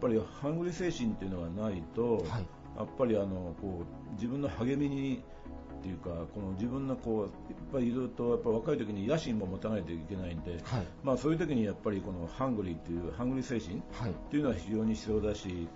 [0.00, 2.46] ぱりハングリー精神っていうのがないと、はい。
[2.76, 5.22] やっぱりあのこう自分の励みに
[5.78, 10.86] っていうかこの自分のこういっぱいいるとやっぱ若い時に野心も持たないといけないんで、はい。
[11.02, 14.10] まあそういう時にやっぱりこのハングリーっていうハングリー精神はい。
[14.10, 15.68] っていうのは非常に必要だし、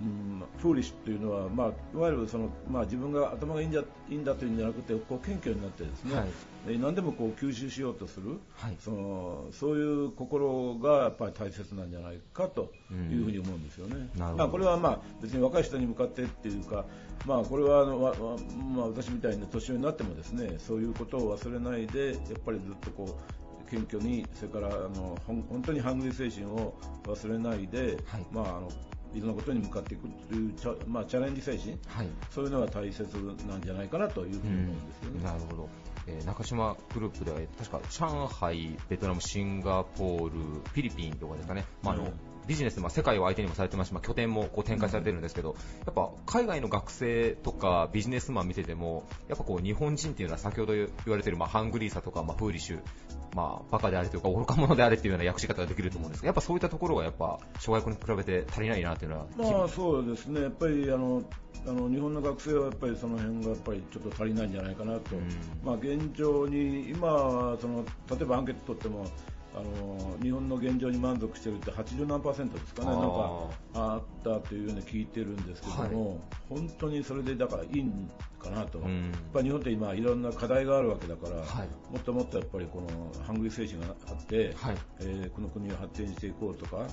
[0.00, 6.28] うん、フーリッシュっていうのは、まあ、いわゆるその、まあ、自分が頭がいいんじゃいいんだというんじゃなくてこう謙虚になってですね、はい。
[6.68, 8.76] で何でもこう吸収しようとする、はい。
[8.78, 14.08] そのそういう心がやっぱり大切なんじゃないかというふうに思うんですよね。
[14.16, 14.36] なるほど。
[14.36, 16.84] まあ、これはまあ別に若い人に向かってっていうか、
[17.26, 18.16] まあ、これはあのわわ
[18.74, 23.18] まあ、私みたいな年寄りになってもですねそういうことを忘れないでやっぱりずっとこ
[23.66, 26.74] う謙虚にそれからあの本当にハングリー精神を
[27.04, 28.26] 忘れないで、はい。
[28.32, 28.68] まあ、あの
[29.14, 32.08] いろんなことに向かっていくというチャ,、まあ、チャレンジ精神はい。
[32.30, 33.02] そういうのが大切
[33.46, 35.24] なんじゃないかなというふうに思うんですよね。
[35.24, 35.68] なるほど、
[36.06, 42.12] えー中島グループでは確か上海、ベトナム、シンガポール、フィリピンとかですかね、まああのうん
[42.48, 43.88] ビジネス、まあ、世界を相手にもされてます。
[43.88, 45.54] し、まあ、拠点もこう展開されてるんですけど、
[45.84, 52.80] やっぱ海外の学生とかビジネスマン見てても、やっぱこう日本人っていうのは先ほど言われてる、まあ、ハングリーさとか、まあ、フーリッシュ、
[53.34, 61.22] まあ、バカであれというか愚か者であれっていうような訳し方ができると思うんですが、やっぱそういったところがやっぱ諸外国に比べて足りないなっていうのは、まあそうですね、やっぱりあの
[61.66, 65.16] あの日本の学生はやっぱりその辺がやっぱりちょっと足りないんじゃないかなと、
[65.64, 69.06] まあ、現状に今はその例えばアンケート取っても
[69.54, 76.18] あの日本の現状に満足してるって80何パーセントですかね、なんかあったというように聞いてるんですけども、はい、
[76.48, 86.88] 本当にそれでだからいいんかなと、うん、やっぱ日本って今、いろんな課題があるわけだから、はい、もっともっとやっぱりこのハングリー精神があって、はい、えー、この国を発展していこうとか、はい、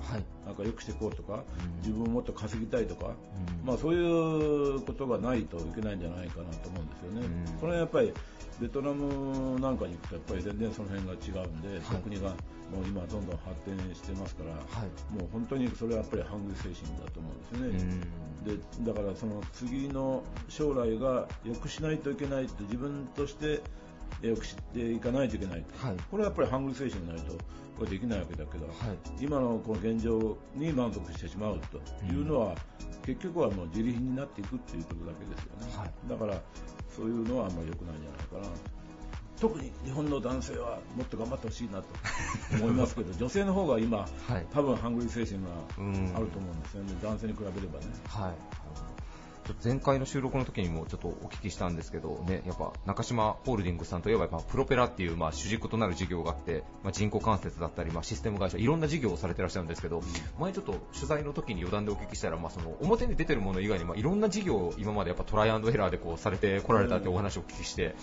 [0.46, 7.28] なんか良くしていこうとか、うん、自分をもっと稼ぎたいとか、うん、まあ、そういうことがないといけないんじゃないかなと思うんですよね。
[7.62, 8.14] これやっぱり
[8.60, 12.34] ベトナムなんかに行くとやっぱり全然その辺が違うんで、はい、国が
[12.76, 18.07] もう今どんどん発展してますから、はい、もう本当にそれはやっぱりハング精神だと思うんですよね。
[18.45, 23.61] でだからその次の将来が良くしないといけないって自分として
[24.21, 27.34] 良くしていかないといけない、はい、これはやっぱりハングリー精神がないと
[27.78, 28.76] これできないわけだけど、はい、
[29.19, 32.55] 今のこの現状に満足してしまうというのは、うん、
[33.05, 36.41] 結局はもう自利品になっていくっていうことだけですよね、はい、だから
[36.95, 38.53] そういうのはあんまり良くないんじゃないかな
[39.39, 41.88] 特に日本の男性はもっと頑張ってほしいなと
[42.55, 44.05] 思いますけど女性の方が今、は
[44.39, 45.49] い、多分ハングリー精神が
[46.17, 47.86] あると思うんですよね、男性に比べればね。
[48.07, 48.33] はい。
[49.63, 60.01] 前回の収録の時にもちょっとお聞きしたんですけど、ね、やっぱ中島ホールディングスさんといえばやっぱプロペラっていうまあ主軸となる事業があって、まあ、人工関節だったり、まあ、システム会社いろんな事業をされてらっしゃるんですけど、
[60.39, 67.95] 前ちょっと取材の時に余談でお聞きしたら、まあ、その表に出てるもの以外にまあいろんな事業を今までやっぱトライアンドエラーでこうされてこられたってお話をお聞きして、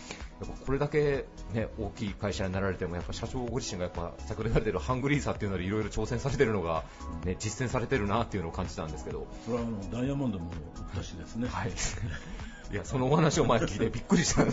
[0.47, 6.85] やっぱこれだけ、ね、大きい会社になられてもやっぱ社長ご自身がやっぱ先ほど言われてるハングリーさっていうのでいろいろ挑戦されてるのが、
[7.25, 9.27] ね、実践されてるなっていうのを感じたんですけど。
[9.45, 11.49] それはあのダイヤモンドも売ったしですね。
[11.49, 11.73] はい
[12.73, 14.47] いや、そのお話を前聞いてびっくりした。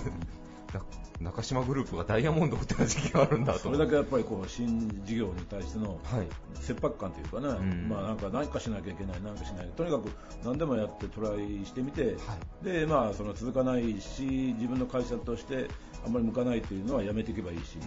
[1.21, 3.59] 中島グループがダイヤモンドを売ってた時期があるんだと。
[3.59, 5.99] それだけやっぱりこう新事業に対しての
[6.55, 9.67] 切迫感というかね、はい、まあ、なんか何かしなきゃいけない、何かしない。
[9.75, 10.09] とにかく
[10.43, 12.11] 何でもやってトライしてみて、は
[12.61, 15.67] い、でまあ、その続かないし自分の会社として
[16.05, 17.77] あんまり向かないというのはやめていけばいいし、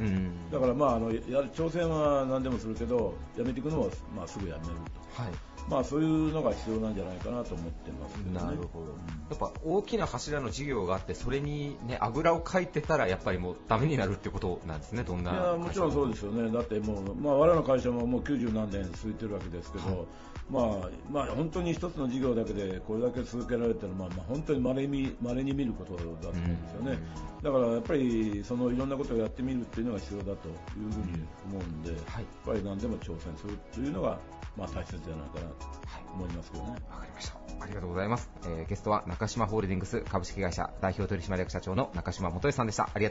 [0.51, 1.19] だからまああのや
[1.55, 4.69] 挑戦は何でもするけどやめていくのは、まあ、すぐやめる
[5.17, 5.23] と。
[5.23, 5.33] はい。
[5.69, 8.87] まあ、そういうのが必要なんじゃないかなと思ってます、ね、なるほど。
[9.31, 15.33] やっぱ大きな柱の事業があって、それにね、あぐらをかいてたら、やっぱりもうダメになるってことなんですね、どんな。
[15.33, 16.51] いや、もちろんそうですよね。
[16.51, 20.07] だってもう、まあ、我々の会社ももう90何年続いてるわけですけど、はい、
[20.51, 26.99] まあ、まあ、本当に一つの事業だけでこれだけ続けられてるのは、まあ、本当に稀に稀に見ることだと思うんですよね。
[27.43, 30.55] だからやっぱり、そのいろんなことをやってみるっていうのが必要だという
[30.93, 34.19] ふうに思うんで、はい、やっぱり何でも挑戦するというのが、
[34.57, 35.67] まあ、大切じゃないかなと
[36.15, 36.71] 思いますけどね。
[36.91, 37.43] わ、かりました。
[37.61, 38.31] ありがとうございます。
[38.45, 42.91] えー、ゲストは中島ホールディングス株式会社代表取締役社長の中島元義さんでした。
[42.93, 43.11] ありが